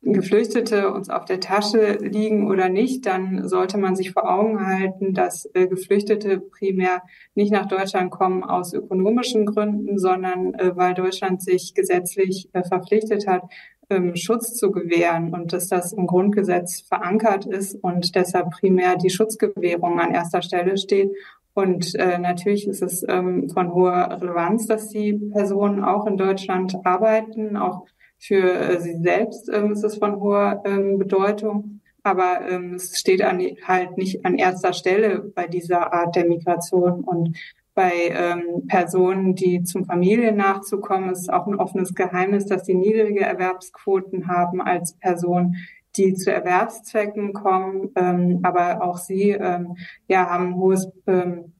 Geflüchtete 0.02 0.92
uns 0.92 1.10
auf 1.10 1.24
der 1.24 1.40
Tasche 1.40 1.98
liegen 2.00 2.48
oder 2.48 2.68
nicht, 2.68 3.06
dann 3.06 3.48
sollte 3.48 3.76
man 3.76 3.96
sich 3.96 4.12
vor 4.12 4.30
Augen 4.30 4.64
halten, 4.64 5.14
dass 5.14 5.48
äh, 5.54 5.66
Geflüchtete 5.66 6.38
primär 6.38 7.02
nicht 7.34 7.50
nach 7.50 7.66
Deutschland 7.66 8.10
kommen 8.10 8.44
aus 8.44 8.72
ökonomischen 8.72 9.46
Gründen, 9.46 9.98
sondern 9.98 10.54
äh, 10.54 10.76
weil 10.76 10.94
Deutschland 10.94 11.42
sich 11.42 11.74
gesetzlich 11.74 12.48
äh, 12.52 12.62
verpflichtet 12.62 13.26
hat, 13.26 13.42
ähm, 13.90 14.16
Schutz 14.16 14.54
zu 14.54 14.70
gewähren 14.70 15.32
und 15.32 15.52
dass 15.52 15.68
das 15.68 15.92
im 15.92 16.06
Grundgesetz 16.06 16.82
verankert 16.82 17.46
ist 17.46 17.74
und 17.82 18.14
deshalb 18.14 18.50
primär 18.50 18.96
die 18.96 19.10
Schutzgewährung 19.10 20.00
an 20.00 20.12
erster 20.12 20.42
Stelle 20.42 20.76
steht. 20.76 21.10
Und 21.54 21.94
äh, 21.94 22.18
natürlich 22.18 22.66
ist 22.66 22.82
es 22.82 23.02
ähm, 23.08 23.48
von 23.48 23.72
hoher 23.72 24.18
Relevanz, 24.20 24.66
dass 24.66 24.88
die 24.88 25.14
Personen 25.32 25.82
auch 25.82 26.06
in 26.06 26.18
Deutschland 26.18 26.76
arbeiten, 26.84 27.56
auch 27.56 27.86
für 28.18 28.42
äh, 28.42 28.80
sie 28.80 28.96
selbst 28.98 29.48
ähm, 29.52 29.72
ist 29.72 29.84
es 29.84 29.96
von 29.96 30.20
hoher 30.20 30.62
ähm, 30.64 30.98
Bedeutung, 30.98 31.80
aber 32.02 32.48
ähm, 32.48 32.74
es 32.74 32.98
steht 32.98 33.22
an, 33.22 33.40
halt 33.66 33.96
nicht 33.98 34.24
an 34.24 34.36
erster 34.36 34.72
Stelle 34.72 35.20
bei 35.34 35.46
dieser 35.46 35.92
Art 35.92 36.16
der 36.16 36.26
Migration 36.26 37.04
und 37.04 37.36
bei 37.74 38.08
ähm, 38.08 38.66
Personen, 38.68 39.34
die 39.34 39.62
zum 39.62 39.84
Familien 39.84 40.36
nachzukommen, 40.36 41.10
ist 41.10 41.30
auch 41.30 41.46
ein 41.46 41.56
offenes 41.56 41.94
Geheimnis, 41.94 42.46
dass 42.46 42.64
sie 42.64 42.74
niedrige 42.74 43.20
Erwerbsquoten 43.20 44.28
haben 44.28 44.62
als 44.62 44.94
Personen, 44.94 45.56
die 45.96 46.14
zu 46.14 46.32
Erwerbszwecken 46.32 47.34
kommen. 47.34 47.90
Ähm, 47.94 48.40
aber 48.44 48.82
auch 48.82 48.96
sie 48.96 49.30
ähm, 49.30 49.76
ja, 50.08 50.30
haben 50.30 50.48
ein 50.48 50.56
hohes 50.56 50.88
ähm, 51.06 51.52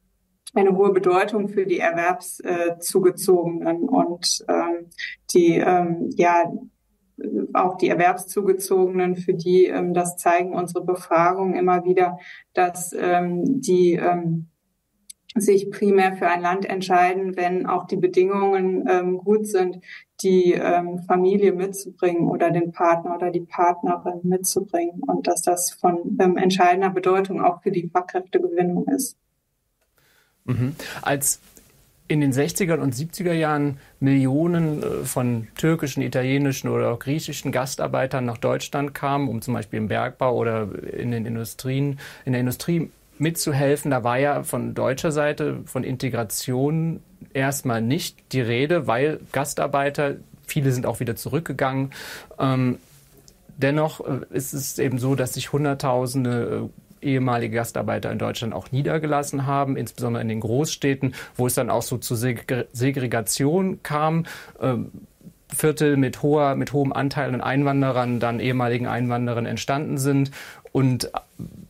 eine 0.57 0.77
hohe 0.77 0.93
Bedeutung 0.93 1.49
für 1.49 1.67
die 1.67 1.79
Erwerbszugezogenen 1.79 3.89
und 3.89 4.45
ähm, 4.49 4.91
die 5.33 5.59
ähm, 5.59 6.11
ja 6.17 6.51
auch 7.55 7.77
die 7.77 7.89
Erwerbszugezogenen, 7.89 9.17
für 9.17 9.35
die 9.35 9.67
ähm, 9.67 9.95
das 9.95 10.17
zeigen 10.17 10.55
unsere 10.55 10.85
Befragungen 10.85 11.55
immer 11.55 11.85
wieder, 11.85 12.19
dass 12.53 12.93
ähm, 12.93 13.61
die 13.61 13.95
ähm, 13.95 14.49
sich 15.35 15.71
primär 15.71 16.17
für 16.17 16.29
ein 16.29 16.41
Land 16.41 16.65
entscheiden, 16.65 17.37
wenn 17.37 17.67
auch 17.67 17.87
die 17.87 17.97
Bedingungen 17.97 18.87
ähm, 18.89 19.19
gut 19.19 19.47
sind, 19.47 19.81
die 20.23 20.53
ähm, 20.53 21.01
Familie 21.07 21.53
mitzubringen 21.53 22.29
oder 22.29 22.51
den 22.51 22.73
Partner 22.73 23.17
oder 23.17 23.31
die 23.31 23.41
Partnerin 23.41 24.21
mitzubringen 24.23 25.03
und 25.07 25.27
dass 25.27 25.43
das 25.43 25.73
von 25.73 26.17
ähm, 26.21 26.37
entscheidender 26.37 26.91
Bedeutung 26.91 27.43
auch 27.43 27.63
für 27.63 27.71
die 27.71 27.89
Fachkräftegewinnung 27.89 28.87
ist. 28.89 29.19
Mhm. 30.47 30.75
Als 31.03 31.41
in 32.09 32.21
den 32.21 32.33
60er 32.33 32.79
und 32.79 32.95
70er 32.95 33.33
Jahren 33.33 33.79
Millionen 34.01 34.83
äh, 34.83 35.05
von 35.05 35.49
türkischen, 35.57 36.03
italienischen 36.03 36.69
oder 36.69 36.91
auch 36.93 36.99
griechischen 36.99 37.53
Gastarbeitern 37.53 38.25
nach 38.25 38.39
Deutschland 38.39 38.95
kamen, 38.95 39.29
um 39.29 39.43
zum 39.43 39.55
Beispiel 39.55 39.79
im 39.79 39.89
Bergbau 39.89 40.37
oder 40.37 40.69
in 40.93 41.11
den 41.11 41.27
Industrien, 41.27 41.99
in 42.25 42.33
der 42.33 42.41
Industrie 42.41 42.91
mitzuhelfen. 43.19 43.91
Da 43.91 44.05
war 44.05 44.19
ja 44.19 44.43
von 44.43 44.75
deutscher 44.75 45.11
Seite 45.11 45.61
von 45.65 45.85
Integration 45.85 47.01
erstmal 47.33 47.81
nicht 47.81 48.33
die 48.33 48.41
Rede, 48.41 48.87
weil 48.87 49.21
Gastarbeiter, 49.33 50.17
viele 50.47 50.71
sind 50.73 50.87
auch 50.87 51.01
wieder 51.01 51.17
zurückgegangen. 51.17 51.93
Ähm, 52.39 52.79
dennoch 53.57 54.01
äh, 54.01 54.21
ist 54.31 54.53
es 54.53 54.79
eben 54.79 54.99
so, 54.99 55.15
dass 55.15 55.35
sich 55.35 55.53
Hunderttausende 55.53 56.69
äh, 56.69 56.86
ehemalige 57.07 57.57
Gastarbeiter 57.57 58.11
in 58.11 58.19
Deutschland 58.19 58.53
auch 58.53 58.73
niedergelassen 58.73 59.47
haben, 59.47 59.77
insbesondere 59.77 60.23
in 60.23 60.29
den 60.29 60.41
Großstädten, 60.41 61.15
wo 61.37 61.47
es 61.47 61.55
dann 61.55 61.71
auch 61.71 61.83
so 61.83 61.99
zur 61.99 62.17
Segregation 62.17 63.83
kam. 63.83 64.27
Ähm, 64.61 64.91
Viertel 65.49 65.97
mit 65.97 66.23
hoher, 66.23 66.57
mit 66.57 66.73
hohem 66.73 66.93
Anteil 66.93 67.33
an 67.33 67.41
Einwanderern, 67.41 68.19
dann 68.19 68.41
ehemaligen 68.41 68.89
Einwanderern 68.89 69.47
entstanden 69.47 69.97
sind 69.97 70.33
und 70.73 71.11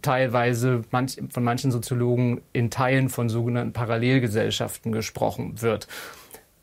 teilweise 0.03 0.83
manch, 0.91 1.19
von 1.31 1.45
manchen 1.45 1.71
Soziologen 1.71 2.41
in 2.53 2.71
Teilen 2.71 3.09
von 3.09 3.29
sogenannten 3.29 3.73
Parallelgesellschaften 3.73 4.93
gesprochen 4.93 5.61
wird. 5.61 5.89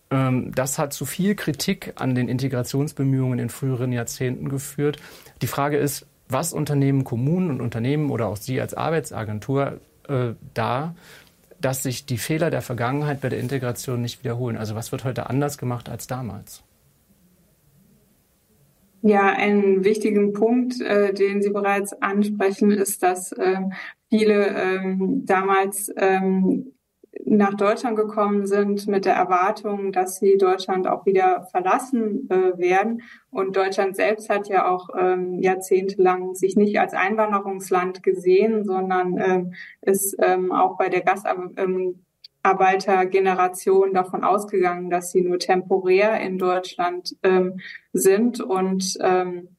Ähm, 0.09 0.51
das 0.55 0.79
hat 0.79 0.93
zu 0.93 1.05
viel 1.05 1.35
Kritik 1.35 1.93
an 1.95 2.15
den 2.15 2.27
Integrationsbemühungen 2.27 3.39
in 3.39 3.49
früheren 3.49 3.91
Jahrzehnten 3.91 4.49
geführt. 4.49 4.97
Die 5.41 5.47
Frage 5.47 5.77
ist, 5.77 6.05
was 6.33 6.53
unternehmen 6.53 7.03
Kommunen 7.03 7.49
und 7.49 7.61
Unternehmen 7.61 8.09
oder 8.09 8.27
auch 8.27 8.37
Sie 8.37 8.59
als 8.59 8.73
Arbeitsagentur 8.73 9.79
äh, 10.09 10.33
da, 10.53 10.95
dass 11.61 11.83
sich 11.83 12.05
die 12.05 12.17
Fehler 12.17 12.49
der 12.49 12.61
Vergangenheit 12.61 13.21
bei 13.21 13.29
der 13.29 13.39
Integration 13.39 14.01
nicht 14.01 14.23
wiederholen? 14.23 14.57
Also 14.57 14.75
was 14.75 14.91
wird 14.91 15.05
heute 15.05 15.29
anders 15.29 15.57
gemacht 15.57 15.87
als 15.87 16.07
damals? 16.07 16.63
Ja, 19.01 19.27
einen 19.27 19.83
wichtigen 19.83 20.33
Punkt, 20.33 20.79
äh, 20.81 21.13
den 21.13 21.41
Sie 21.41 21.49
bereits 21.49 21.93
ansprechen, 22.01 22.71
ist, 22.71 23.03
dass 23.03 23.33
äh, 23.33 23.59
viele 24.09 24.47
ähm, 24.47 25.23
damals 25.25 25.91
ähm, 25.97 26.72
nach 27.25 27.53
Deutschland 27.53 27.95
gekommen 27.95 28.47
sind 28.47 28.87
mit 28.87 29.05
der 29.05 29.13
Erwartung, 29.13 29.91
dass 29.91 30.17
sie 30.17 30.35
Deutschland 30.37 30.87
auch 30.87 31.05
wieder 31.05 31.47
verlassen 31.51 32.27
äh, 32.29 32.57
werden. 32.57 33.03
Und 33.29 33.55
Deutschland 33.55 33.95
selbst 33.95 34.29
hat 34.29 34.49
ja 34.49 34.67
auch 34.67 34.89
ähm, 34.97 35.39
jahrzehntelang 35.39 36.33
sich 36.35 36.55
nicht 36.55 36.79
als 36.79 36.93
Einwanderungsland 36.93 38.01
gesehen, 38.03 38.65
sondern 38.65 39.17
ähm, 39.17 39.53
ist 39.81 40.15
ähm, 40.19 40.51
auch 40.51 40.77
bei 40.77 40.89
der 40.89 41.01
Gastarbeitergeneration 41.01 43.89
ähm, 43.89 43.93
davon 43.93 44.23
ausgegangen, 44.23 44.89
dass 44.89 45.11
sie 45.11 45.21
nur 45.21 45.37
temporär 45.39 46.19
in 46.19 46.39
Deutschland 46.39 47.15
ähm, 47.21 47.59
sind 47.93 48.41
und 48.41 48.97
ähm, 49.01 49.49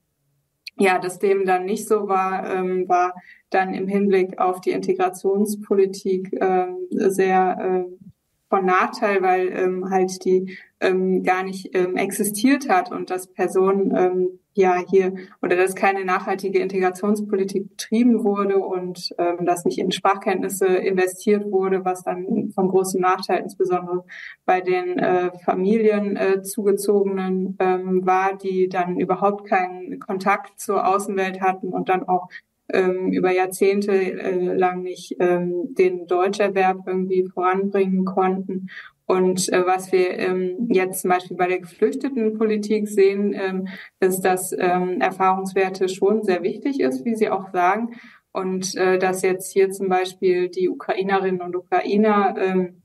ja, 0.76 0.98
dass 0.98 1.18
dem 1.18 1.44
dann 1.44 1.64
nicht 1.64 1.86
so 1.86 2.08
war, 2.08 2.52
ähm, 2.52 2.88
war 2.88 3.14
dann 3.50 3.74
im 3.74 3.86
Hinblick 3.86 4.38
auf 4.38 4.60
die 4.60 4.70
Integrationspolitik 4.70 6.36
ähm, 6.40 6.86
sehr 6.90 7.56
ähm, 7.60 8.13
von 8.48 8.64
Nachteil, 8.64 9.22
weil 9.22 9.48
ähm, 9.48 9.90
halt 9.90 10.24
die 10.24 10.56
ähm, 10.80 11.22
gar 11.22 11.42
nicht 11.42 11.74
ähm, 11.74 11.96
existiert 11.96 12.68
hat 12.68 12.90
und 12.90 13.10
dass 13.10 13.26
Personen 13.26 13.96
ähm, 13.96 14.38
ja 14.54 14.76
hier 14.88 15.14
oder 15.42 15.56
dass 15.56 15.74
keine 15.74 16.04
nachhaltige 16.04 16.60
Integrationspolitik 16.60 17.70
betrieben 17.70 18.22
wurde 18.22 18.58
und 18.58 19.14
ähm, 19.18 19.44
dass 19.44 19.64
nicht 19.64 19.78
in 19.78 19.90
Sprachkenntnisse 19.90 20.66
investiert 20.66 21.50
wurde, 21.50 21.84
was 21.84 22.04
dann 22.04 22.50
von 22.54 22.68
großem 22.68 23.00
Nachteil 23.00 23.40
insbesondere 23.40 24.04
bei 24.44 24.60
den 24.60 24.98
äh, 24.98 25.32
Familien 25.44 26.16
äh, 26.16 26.42
zugezogenen 26.42 27.56
ähm, 27.58 28.06
war, 28.06 28.36
die 28.36 28.68
dann 28.68 29.00
überhaupt 29.00 29.48
keinen 29.48 29.98
Kontakt 29.98 30.60
zur 30.60 30.86
Außenwelt 30.86 31.40
hatten 31.40 31.68
und 31.68 31.88
dann 31.88 32.06
auch 32.06 32.28
ähm, 32.72 33.12
über 33.12 33.30
Jahrzehnte 33.30 33.92
äh, 33.92 34.54
lang 34.54 34.82
nicht 34.82 35.16
ähm, 35.20 35.74
den 35.74 36.06
Deutscherwerb 36.06 36.78
irgendwie 36.86 37.26
voranbringen 37.32 38.04
konnten. 38.04 38.68
Und 39.06 39.52
äh, 39.52 39.66
was 39.66 39.92
wir 39.92 40.18
ähm, 40.18 40.68
jetzt 40.70 41.02
zum 41.02 41.10
Beispiel 41.10 41.36
bei 41.36 41.46
der 41.46 41.60
Geflüchtetenpolitik 41.60 42.88
sehen, 42.88 43.34
ähm, 43.34 43.68
ist, 44.00 44.20
dass 44.20 44.52
ähm, 44.58 45.00
Erfahrungswerte 45.00 45.88
schon 45.88 46.22
sehr 46.22 46.42
wichtig 46.42 46.80
ist, 46.80 47.04
wie 47.04 47.14
Sie 47.14 47.28
auch 47.28 47.52
sagen. 47.52 47.96
Und 48.32 48.74
äh, 48.76 48.98
dass 48.98 49.22
jetzt 49.22 49.52
hier 49.52 49.70
zum 49.70 49.88
Beispiel 49.88 50.48
die 50.48 50.68
Ukrainerinnen 50.68 51.42
und 51.42 51.54
Ukrainer 51.54 52.34
ähm, 52.38 52.82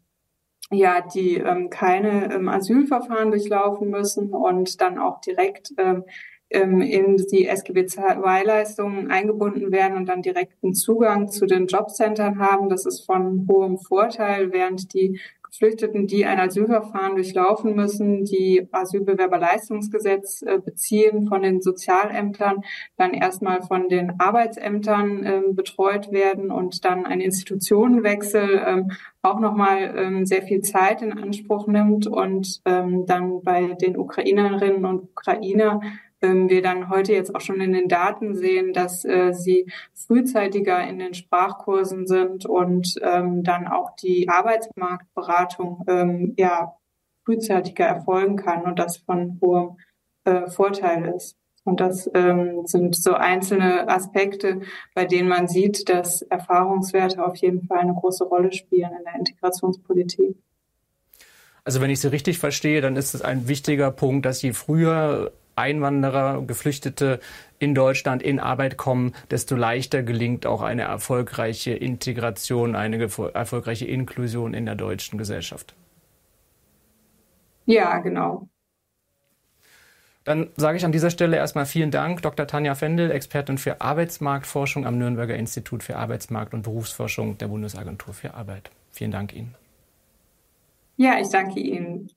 ja, 0.71 1.01
die 1.01 1.37
ähm, 1.37 1.69
keine 1.69 2.31
ähm, 2.33 2.47
Asylverfahren 2.47 3.31
durchlaufen 3.31 3.89
müssen 3.89 4.33
und 4.33 4.81
dann 4.81 4.99
auch 4.99 5.19
direkt 5.21 5.71
ähm, 5.77 6.03
ähm 6.49 6.81
in 6.81 7.17
die 7.17 7.47
SGB-II-Leistungen 7.47 9.11
eingebunden 9.11 9.71
werden 9.71 9.97
und 9.97 10.07
dann 10.07 10.21
direkten 10.21 10.73
Zugang 10.73 11.29
zu 11.29 11.45
den 11.45 11.67
Jobcentern 11.67 12.39
haben. 12.39 12.69
Das 12.69 12.85
ist 12.85 13.05
von 13.05 13.47
hohem 13.49 13.77
Vorteil, 13.77 14.51
während 14.51 14.93
die 14.93 15.19
Geflüchteten, 15.49 16.07
die 16.07 16.25
ein 16.25 16.39
Asylverfahren 16.39 17.15
durchlaufen 17.15 17.75
müssen, 17.75 18.23
die 18.23 18.67
Asylbewerberleistungsgesetz 18.71 20.43
äh, 20.43 20.59
beziehen 20.63 21.27
von 21.27 21.41
den 21.41 21.61
Sozialämtern, 21.61 22.63
dann 22.97 23.13
erstmal 23.13 23.61
von 23.63 23.89
den 23.89 24.19
Arbeitsämtern 24.19 25.23
äh, 25.23 25.41
betreut 25.51 26.11
werden 26.11 26.51
und 26.51 26.85
dann 26.85 27.05
ein 27.05 27.19
Institutionenwechsel 27.19 28.57
äh, 28.57 28.83
auch 29.21 29.39
nochmal 29.39 29.95
ähm, 29.97 30.25
sehr 30.25 30.43
viel 30.43 30.61
Zeit 30.61 31.01
in 31.01 31.13
Anspruch 31.13 31.67
nimmt 31.67 32.07
und 32.07 32.61
ähm, 32.65 33.05
dann 33.05 33.41
bei 33.41 33.73
den 33.73 33.97
Ukrainerinnen 33.97 34.85
und 34.85 35.09
Ukrainer 35.09 35.81
ähm, 36.21 36.49
wir 36.49 36.61
dann 36.61 36.89
heute 36.89 37.13
jetzt 37.13 37.33
auch 37.35 37.41
schon 37.41 37.61
in 37.61 37.73
den 37.73 37.87
Daten 37.87 38.35
sehen, 38.35 38.73
dass 38.73 39.05
äh, 39.05 39.33
sie 39.33 39.71
frühzeitiger 39.93 40.85
in 40.87 40.99
den 40.99 41.13
Sprachkursen 41.13 42.07
sind 42.07 42.45
und 42.45 42.95
ähm, 43.01 43.43
dann 43.43 43.67
auch 43.67 43.95
die 43.95 44.29
Arbeitsmarktberatung 44.29 45.85
ähm, 45.87 46.33
ja 46.37 46.75
frühzeitiger 47.25 47.85
erfolgen 47.85 48.37
kann 48.37 48.63
und 48.63 48.79
das 48.79 48.97
von 48.97 49.39
hohem 49.41 49.77
äh, 50.25 50.49
Vorteil 50.49 51.13
ist. 51.15 51.35
Und 51.63 51.81
das 51.81 52.09
ähm, 52.15 52.65
sind 52.65 52.95
so 52.95 53.13
einzelne 53.13 53.87
Aspekte, 53.87 54.61
bei 54.95 55.05
denen 55.05 55.29
man 55.29 55.47
sieht, 55.47 55.87
dass 55.89 56.23
Erfahrungswerte 56.23 57.23
auf 57.23 57.35
jeden 57.37 57.67
Fall 57.67 57.79
eine 57.79 57.93
große 57.93 58.23
Rolle 58.23 58.51
spielen 58.51 58.89
in 58.97 59.03
der 59.03 59.15
Integrationspolitik. 59.15 60.35
Also 61.63 61.81
wenn 61.81 61.91
ich 61.91 61.99
Sie 61.99 62.11
richtig 62.11 62.39
verstehe, 62.39 62.81
dann 62.81 62.95
ist 62.95 63.13
es 63.13 63.21
ein 63.21 63.47
wichtiger 63.47 63.91
Punkt, 63.91 64.25
dass 64.25 64.41
je 64.41 64.53
früher 64.53 65.31
Einwanderer, 65.59 66.41
Geflüchtete 66.41 67.19
in 67.59 67.75
Deutschland 67.75 68.23
in 68.23 68.39
Arbeit 68.39 68.77
kommen, 68.77 69.13
desto 69.29 69.55
leichter 69.55 70.01
gelingt 70.01 70.45
auch 70.45 70.61
eine 70.61 70.83
erfolgreiche 70.83 71.71
Integration, 71.71 72.75
eine 72.75 73.01
erfolgreiche 73.33 73.85
Inklusion 73.85 74.53
in 74.53 74.65
der 74.65 74.75
deutschen 74.75 75.17
Gesellschaft. 75.17 75.75
Ja, 77.65 77.99
genau. 77.99 78.47
Dann 80.23 80.49
sage 80.55 80.77
ich 80.77 80.85
an 80.85 80.91
dieser 80.91 81.09
Stelle 81.09 81.37
erstmal 81.37 81.65
vielen 81.65 81.91
Dank, 81.91 82.21
Dr. 82.21 82.45
Tanja 82.45 82.75
Fendel, 82.75 83.09
Expertin 83.09 83.57
für 83.57 83.81
Arbeitsmarktforschung 83.81 84.85
am 84.85 84.97
Nürnberger 84.97 85.35
Institut 85.35 85.81
für 85.81 85.97
Arbeitsmarkt- 85.97 86.53
und 86.53 86.61
Berufsforschung 86.61 87.37
der 87.37 87.47
Bundesagentur 87.47 88.13
für 88.13 88.33
Arbeit. 88.33 88.69
Vielen 88.91 89.11
Dank 89.11 89.33
Ihnen. 89.33 89.55
Ja, 90.97 91.19
ich 91.19 91.29
danke 91.29 91.59
Ihnen. 91.59 92.11